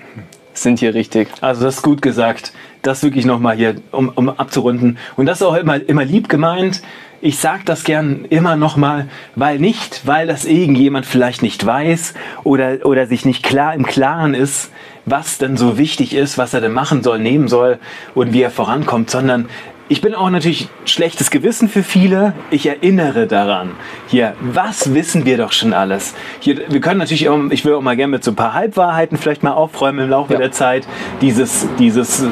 sind 0.54 0.78
hier 0.78 0.94
richtig. 0.94 1.28
Also 1.40 1.64
das 1.64 1.76
ist 1.76 1.82
gut 1.82 2.02
gesagt. 2.02 2.52
Das 2.82 3.02
wirklich 3.02 3.24
nochmal 3.24 3.56
hier, 3.56 3.76
um, 3.90 4.10
um 4.14 4.28
abzurunden. 4.28 4.98
Und 5.16 5.26
das 5.26 5.40
ist 5.40 5.46
auch 5.46 5.56
immer, 5.56 5.76
immer 5.88 6.04
lieb 6.04 6.28
gemeint. 6.28 6.82
Ich 7.24 7.38
sage 7.38 7.62
das 7.64 7.84
gern 7.84 8.24
immer 8.30 8.56
nochmal, 8.56 9.06
weil 9.36 9.60
nicht, 9.60 10.02
weil 10.06 10.26
das 10.26 10.44
irgendjemand 10.44 11.06
vielleicht 11.06 11.40
nicht 11.40 11.64
weiß 11.64 12.14
oder, 12.42 12.78
oder 12.84 13.06
sich 13.06 13.24
nicht 13.24 13.44
klar 13.44 13.74
im 13.74 13.86
Klaren 13.86 14.34
ist, 14.34 14.72
was 15.06 15.38
denn 15.38 15.56
so 15.56 15.78
wichtig 15.78 16.14
ist, 16.14 16.36
was 16.36 16.52
er 16.52 16.60
denn 16.60 16.72
machen 16.72 17.04
soll, 17.04 17.20
nehmen 17.20 17.46
soll 17.46 17.78
und 18.16 18.32
wie 18.32 18.42
er 18.42 18.50
vorankommt, 18.50 19.08
sondern 19.08 19.48
ich 19.88 20.00
bin 20.00 20.16
auch 20.16 20.30
natürlich 20.30 20.68
schlechtes 20.84 21.30
Gewissen 21.30 21.68
für 21.68 21.84
viele. 21.84 22.32
Ich 22.50 22.66
erinnere 22.66 23.28
daran. 23.28 23.70
Hier, 24.08 24.34
was 24.40 24.92
wissen 24.92 25.24
wir 25.24 25.36
doch 25.36 25.52
schon 25.52 25.74
alles? 25.74 26.14
Hier, 26.40 26.62
wir 26.70 26.80
können 26.80 26.98
natürlich, 26.98 27.28
auch, 27.28 27.38
ich 27.50 27.64
will 27.64 27.74
auch 27.74 27.82
mal 27.82 27.94
gerne 27.94 28.10
mit 28.10 28.24
so 28.24 28.32
ein 28.32 28.36
paar 28.36 28.54
Halbwahrheiten 28.54 29.16
vielleicht 29.16 29.44
mal 29.44 29.52
aufräumen 29.52 30.00
im 30.00 30.10
Laufe 30.10 30.32
Ja. 30.32 30.40
der 30.40 30.50
Zeit. 30.50 30.88
Dieses, 31.20 31.68
dieses 31.78 32.24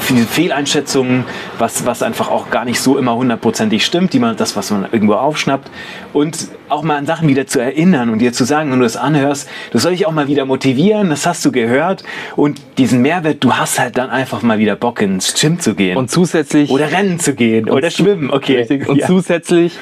viele 0.00 0.24
Fehleinschätzungen, 0.24 1.24
was, 1.58 1.86
was 1.86 2.02
einfach 2.02 2.30
auch 2.30 2.50
gar 2.50 2.64
nicht 2.64 2.80
so 2.80 2.98
immer 2.98 3.14
hundertprozentig 3.16 3.84
stimmt, 3.84 4.12
die 4.12 4.18
man, 4.18 4.36
das, 4.36 4.56
was 4.56 4.70
man 4.70 4.86
irgendwo 4.90 5.14
aufschnappt. 5.14 5.70
Und 6.12 6.48
auch 6.68 6.82
mal 6.82 6.96
an 6.96 7.06
Sachen 7.06 7.28
wieder 7.28 7.46
zu 7.46 7.60
erinnern 7.60 8.10
und 8.10 8.18
dir 8.18 8.32
zu 8.32 8.44
sagen, 8.44 8.70
wenn 8.70 8.78
du 8.78 8.84
das 8.84 8.96
anhörst, 8.96 9.48
das 9.72 9.82
soll 9.82 9.92
dich 9.92 10.06
auch 10.06 10.12
mal 10.12 10.28
wieder 10.28 10.44
motivieren, 10.44 11.10
das 11.10 11.26
hast 11.26 11.44
du 11.44 11.52
gehört. 11.52 12.04
Und 12.36 12.60
diesen 12.78 13.02
Mehrwert, 13.02 13.42
du 13.42 13.54
hast 13.54 13.78
halt 13.78 13.96
dann 13.98 14.10
einfach 14.10 14.42
mal 14.42 14.58
wieder 14.58 14.76
Bock 14.76 15.00
ins 15.00 15.34
Gym 15.34 15.60
zu 15.60 15.74
gehen. 15.74 15.96
Und 15.96 16.10
zusätzlich. 16.10 16.70
oder 16.70 16.90
rennen 16.92 17.18
zu 17.18 17.34
gehen. 17.34 17.68
Oder 17.70 17.90
schwimmen, 17.90 18.30
okay. 18.30 18.58
Richtig. 18.58 18.88
Und 18.88 18.98
Ja. 18.98 19.06
zusätzlich 19.06 19.78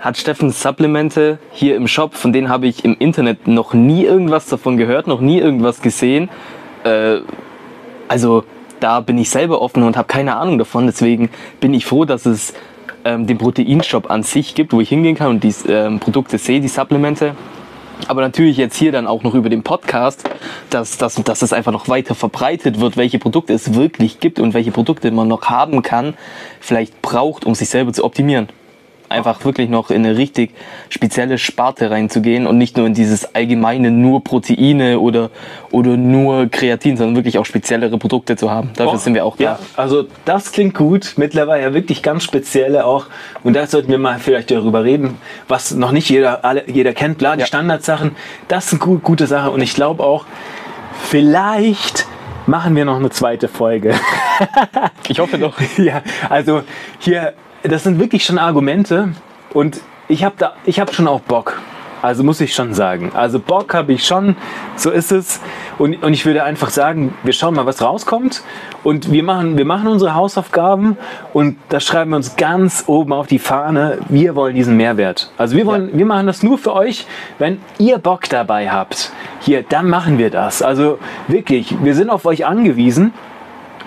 hat 0.00 0.18
Steffen 0.18 0.50
Supplemente 0.50 1.38
hier 1.50 1.76
im 1.76 1.88
Shop, 1.88 2.14
von 2.14 2.32
denen 2.32 2.50
habe 2.50 2.66
ich 2.66 2.84
im 2.84 2.94
Internet 2.98 3.48
noch 3.48 3.72
nie 3.72 4.04
irgendwas 4.04 4.46
davon 4.46 4.76
gehört, 4.76 5.06
noch 5.06 5.20
nie 5.20 5.38
irgendwas 5.38 5.80
gesehen. 5.80 6.28
Äh, 6.84 7.20
also 8.06 8.44
da 8.84 9.00
bin 9.00 9.16
ich 9.16 9.30
selber 9.30 9.62
offen 9.62 9.82
und 9.82 9.96
habe 9.96 10.08
keine 10.08 10.36
Ahnung 10.36 10.58
davon. 10.58 10.84
Deswegen 10.84 11.30
bin 11.58 11.72
ich 11.72 11.86
froh, 11.86 12.04
dass 12.04 12.26
es 12.26 12.52
ähm, 13.06 13.26
den 13.26 13.38
Proteinshop 13.38 14.10
an 14.10 14.22
sich 14.22 14.54
gibt, 14.54 14.74
wo 14.74 14.80
ich 14.82 14.90
hingehen 14.90 15.14
kann 15.14 15.28
und 15.28 15.42
die 15.42 15.54
ähm, 15.68 16.00
Produkte 16.00 16.36
sehe, 16.36 16.60
die 16.60 16.68
Supplemente. 16.68 17.34
Aber 18.08 18.20
natürlich 18.20 18.58
jetzt 18.58 18.76
hier 18.76 18.92
dann 18.92 19.06
auch 19.06 19.22
noch 19.22 19.34
über 19.34 19.48
den 19.48 19.62
Podcast, 19.62 20.28
dass, 20.68 20.98
dass, 20.98 21.14
dass 21.14 21.40
es 21.40 21.54
einfach 21.54 21.72
noch 21.72 21.88
weiter 21.88 22.14
verbreitet 22.14 22.78
wird, 22.78 22.98
welche 22.98 23.18
Produkte 23.18 23.54
es 23.54 23.72
wirklich 23.72 24.20
gibt 24.20 24.38
und 24.38 24.52
welche 24.52 24.70
Produkte 24.70 25.10
man 25.10 25.28
noch 25.28 25.44
haben 25.44 25.80
kann, 25.80 26.12
vielleicht 26.60 27.00
braucht, 27.00 27.46
um 27.46 27.54
sich 27.54 27.70
selber 27.70 27.94
zu 27.94 28.04
optimieren. 28.04 28.48
Einfach 29.14 29.44
wirklich 29.44 29.68
noch 29.68 29.90
in 29.90 30.04
eine 30.04 30.16
richtig 30.16 30.52
spezielle 30.88 31.38
Sparte 31.38 31.90
reinzugehen 31.90 32.46
und 32.46 32.58
nicht 32.58 32.76
nur 32.76 32.86
in 32.86 32.94
dieses 32.94 33.34
allgemeine 33.34 33.90
nur 33.90 34.22
Proteine 34.24 34.98
oder, 35.00 35.30
oder 35.70 35.96
nur 35.96 36.46
Kreatin, 36.50 36.96
sondern 36.96 37.16
wirklich 37.16 37.38
auch 37.38 37.46
speziellere 37.46 37.96
Produkte 37.98 38.36
zu 38.36 38.50
haben. 38.50 38.70
Dafür 38.76 38.98
sind 38.98 39.14
wir 39.14 39.24
auch 39.24 39.36
da. 39.36 39.44
Ja, 39.44 39.58
also 39.76 40.06
das 40.24 40.52
klingt 40.52 40.74
gut. 40.74 41.14
Mittlerweile 41.16 41.62
ja 41.62 41.74
wirklich 41.74 42.02
ganz 42.02 42.24
spezielle 42.24 42.84
auch. 42.84 43.06
Und 43.42 43.54
da 43.54 43.66
sollten 43.66 43.90
wir 43.90 43.98
mal 43.98 44.18
vielleicht 44.18 44.50
darüber 44.50 44.84
reden, 44.84 45.16
was 45.48 45.72
noch 45.74 45.92
nicht 45.92 46.08
jeder, 46.10 46.44
alle, 46.44 46.68
jeder 46.68 46.92
kennt. 46.92 47.18
Klar, 47.18 47.36
die 47.36 47.40
Ja. 47.40 47.46
Standardsachen, 47.46 48.16
das 48.48 48.70
sind 48.70 48.80
gut, 48.80 49.02
gute 49.02 49.26
Sache. 49.26 49.50
Und 49.50 49.60
ich 49.60 49.74
glaube 49.74 50.02
auch, 50.02 50.24
vielleicht 51.04 52.06
machen 52.46 52.76
wir 52.76 52.84
noch 52.84 52.96
eine 52.96 53.10
zweite 53.10 53.48
Folge. 53.48 53.94
Ich 55.08 55.20
hoffe 55.20 55.38
doch. 55.38 55.54
ja, 55.78 56.02
also 56.28 56.62
hier, 56.98 57.34
das 57.64 57.82
sind 57.82 57.98
wirklich 57.98 58.24
schon 58.24 58.38
Argumente. 58.38 59.10
Und 59.52 59.80
ich 60.08 60.24
habe 60.24 60.34
da, 60.38 60.54
ich 60.64 60.80
habe 60.80 60.92
schon 60.92 61.08
auch 61.08 61.20
Bock. 61.20 61.60
Also 62.02 62.22
muss 62.22 62.38
ich 62.42 62.54
schon 62.54 62.74
sagen. 62.74 63.12
Also 63.14 63.40
Bock 63.40 63.72
habe 63.72 63.94
ich 63.94 64.04
schon, 64.04 64.36
so 64.76 64.90
ist 64.90 65.10
es. 65.10 65.40
Und, 65.78 66.02
und 66.02 66.12
ich 66.12 66.26
würde 66.26 66.44
einfach 66.44 66.68
sagen, 66.68 67.14
wir 67.22 67.32
schauen 67.32 67.54
mal, 67.54 67.64
was 67.64 67.80
rauskommt. 67.80 68.42
Und 68.82 69.10
wir 69.10 69.22
machen, 69.22 69.56
wir 69.56 69.64
machen 69.64 69.86
unsere 69.86 70.14
Hausaufgaben 70.14 70.98
und 71.32 71.56
da 71.70 71.80
schreiben 71.80 72.10
wir 72.10 72.16
uns 72.16 72.36
ganz 72.36 72.84
oben 72.88 73.14
auf 73.14 73.26
die 73.26 73.38
Fahne, 73.38 74.00
wir 74.10 74.34
wollen 74.34 74.54
diesen 74.54 74.76
Mehrwert. 74.76 75.30
Also 75.38 75.56
wir 75.56 75.64
wollen, 75.64 75.96
wir 75.96 76.04
machen 76.04 76.26
das 76.26 76.42
nur 76.42 76.58
für 76.58 76.74
euch, 76.74 77.06
wenn 77.38 77.58
ihr 77.78 77.96
Bock 77.96 78.28
dabei 78.28 78.70
habt. 78.70 79.10
Hier, 79.40 79.62
dann 79.62 79.88
machen 79.88 80.18
wir 80.18 80.28
das. 80.28 80.60
Also 80.60 80.98
wirklich, 81.26 81.74
wir 81.82 81.94
sind 81.94 82.10
auf 82.10 82.26
euch 82.26 82.44
angewiesen. 82.44 83.14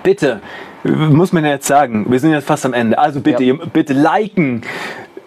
Bitte, 0.01 0.41
muss 0.87 1.33
man 1.33 1.43
ja 1.45 1.51
jetzt 1.51 1.67
sagen, 1.67 2.05
wir 2.09 2.19
sind 2.19 2.31
jetzt 2.31 2.47
fast 2.47 2.65
am 2.65 2.73
Ende. 2.73 2.97
Also 2.97 3.19
bitte, 3.21 3.43
Ja. 3.43 3.55
bitte 3.71 3.93
liken, 3.93 4.61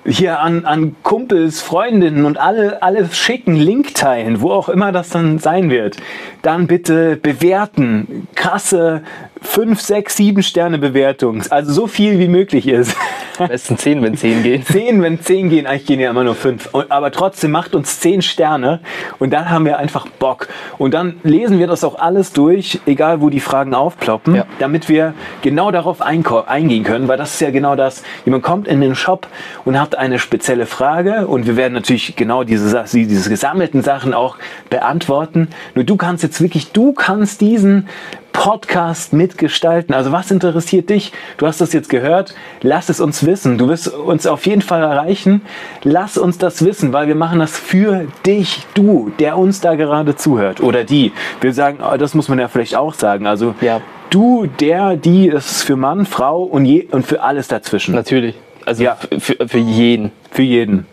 hier 0.07 0.41
an, 0.41 0.65
an 0.65 0.97
Kumpels, 1.03 1.61
Freundinnen 1.61 2.25
und 2.25 2.39
alle, 2.39 2.83
alle 2.83 3.07
schicken, 3.13 3.55
Link 3.55 3.95
teilen, 3.95 4.41
wo 4.41 4.51
auch 4.51 4.69
immer 4.69 4.93
das 4.93 5.11
dann 5.11 5.39
sein 5.39 5.71
wird. 5.71 5.99
Dann 6.43 6.67
bitte 6.67 7.17
bewerten. 7.17 8.27
Krasse 8.35 9.03
5, 9.43 9.81
6, 9.81 10.17
7 10.17 10.43
Sterne 10.43 10.79
Bewertung. 10.79 11.43
Also 11.51 11.73
so 11.73 11.87
viel 11.87 12.19
wie 12.19 12.29
möglich 12.29 12.69
ist. 12.69 12.95
Am 13.39 13.49
besten 13.49 13.79
10, 13.79 14.03
wenn 14.03 14.17
10 14.17 14.43
geht. 14.43 14.67
10, 14.67 15.01
wenn 15.03 15.19
10 15.21 15.49
gehen, 15.49 15.67
eigentlich 15.67 15.87
gehen 15.87 15.99
ja 15.99 16.11
immer 16.11 16.25
nur 16.25 16.35
5. 16.35 16.75
Aber 16.91 17.11
trotzdem 17.11 17.51
macht 17.53 17.75
uns 17.75 17.99
10 18.01 18.21
Sterne 18.21 18.81
und 19.19 19.31
dann 19.33 19.49
haben 19.49 19.65
wir 19.65 19.79
einfach 19.79 20.07
Bock. 20.07 20.49
Und 20.77 20.93
dann 20.93 21.17
lesen 21.23 21.59
wir 21.59 21.67
das 21.67 21.83
auch 21.83 21.99
alles 21.99 22.35
durch, 22.35 22.81
egal 22.85 23.23
wo 23.23 23.31
die 23.31 23.41
Fragen 23.41 23.73
aufploppen, 23.75 24.35
Ja. 24.35 24.45
damit 24.59 24.91
wir 24.91 25.15
genau 25.41 25.71
darauf 25.71 26.03
eingehen 26.03 26.85
können, 26.85 27.09
weil 27.09 27.17
das 27.17 27.35
ist 27.35 27.41
ja 27.41 27.51
genau 27.51 27.77
das. 27.77 28.03
Jemand 28.27 28.43
kommt 28.43 28.69
in 28.69 28.83
den 28.83 28.95
Shop 28.95 29.27
und 29.65 29.81
hat 29.81 29.97
eine 29.97 30.19
spezielle 30.19 30.67
Frage 30.67 31.27
und 31.27 31.47
wir 31.47 31.57
werden 31.57 31.73
natürlich 31.73 32.15
genau 32.17 32.45
diese, 32.45 32.85
diese 32.93 33.31
gesammelten 33.31 33.83
Sachen 33.83 34.13
auch 34.13 34.37
beantworten. 34.69 35.49
Nur 35.75 35.85
du 35.85 35.97
kannst 35.97 36.23
jetzt 36.23 36.43
wirklich, 36.43 36.73
du 36.73 36.93
kannst 36.93 37.41
diesen 37.41 37.89
Podcast 38.33 39.13
mitgestalten. 39.13 39.95
Also 39.95 40.13
was 40.13 40.31
interessiert 40.31 40.91
dich? 40.91 41.13
Du 41.37 41.47
hast 41.47 41.61
das 41.61 41.73
jetzt 41.73 41.89
gehört. 41.91 42.35
Lass 42.63 42.89
es 42.89 43.01
uns 43.01 43.25
wissen. 43.27 43.59
Du 43.59 43.69
wirst 43.69 43.89
uns 43.89 44.27
auf 44.27 44.47
jeden 44.47 44.63
Fall 44.63 44.83
erreichen. 44.83 45.43
Lass 45.83 46.17
uns 46.19 46.39
das 46.39 46.65
wissen, 46.65 46.93
weil 46.93 47.07
wir 47.09 47.15
machen 47.15 47.39
das 47.39 47.59
für 47.59 48.07
dich, 48.27 48.65
du, 48.75 49.13
der 49.19 49.37
uns 49.37 49.61
da 49.61 49.75
gerade 49.75 50.17
zuhört. 50.17 50.61
Oder 50.61 50.85
die. 50.85 51.13
Wir 51.41 51.53
sagen, 51.53 51.79
oh, 51.83 51.97
das 51.97 52.15
muss 52.15 52.29
man 52.29 52.39
ja 52.39 52.49
vielleicht 52.49 52.75
auch 52.77 52.95
sagen. 52.95 53.27
Also 53.27 53.55
Ja. 53.61 53.81
du, 54.11 54.47
der, 54.47 54.97
die, 54.97 55.29
das 55.31 55.51
ist 55.51 55.63
für 55.63 55.77
Mann, 55.77 56.07
Frau 56.07 56.43
und, 56.43 56.65
je, 56.65 56.87
und 56.91 57.07
für 57.07 57.23
alles 57.23 57.49
dazwischen. 57.49 57.95
Natürlich. 57.95 58.35
Also 58.65 58.85
Ja. 58.85 58.97
für, 59.19 59.37
für 59.47 59.59
jeden. 59.59 60.13
Für 60.31 60.43
jeden. 60.43 60.87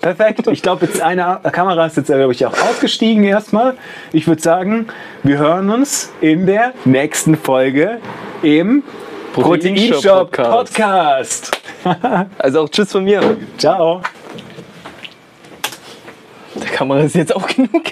Perfekt. 0.00 0.46
Ich 0.46 0.62
glaube, 0.62 0.86
jetzt 0.86 1.00
eine 1.00 1.40
Kamera 1.52 1.86
ist 1.86 1.96
jetzt, 1.96 2.06
glaube 2.06 2.32
ich, 2.32 2.46
auch 2.46 2.52
ausgestiegen 2.52 3.24
erstmal. 3.24 3.76
Ich 4.12 4.26
würde 4.26 4.40
sagen, 4.40 4.86
wir 5.22 5.38
hören 5.38 5.70
uns 5.70 6.12
in 6.20 6.46
der 6.46 6.72
nächsten 6.84 7.36
Folge 7.36 7.98
im 8.42 8.82
Proteinshop 9.32 10.30
Proteinshop 10.30 10.30
Podcast. 10.32 11.50
Podcast. 11.50 11.58
Also 12.38 12.62
auch 12.62 12.68
Tschüss 12.68 12.92
von 12.92 13.04
mir. 13.04 13.36
Ciao. 13.56 14.02
Der 16.54 16.70
Kamera 16.70 17.00
ist 17.00 17.14
jetzt 17.14 17.34
auch 17.34 17.46
genug. 17.46 17.84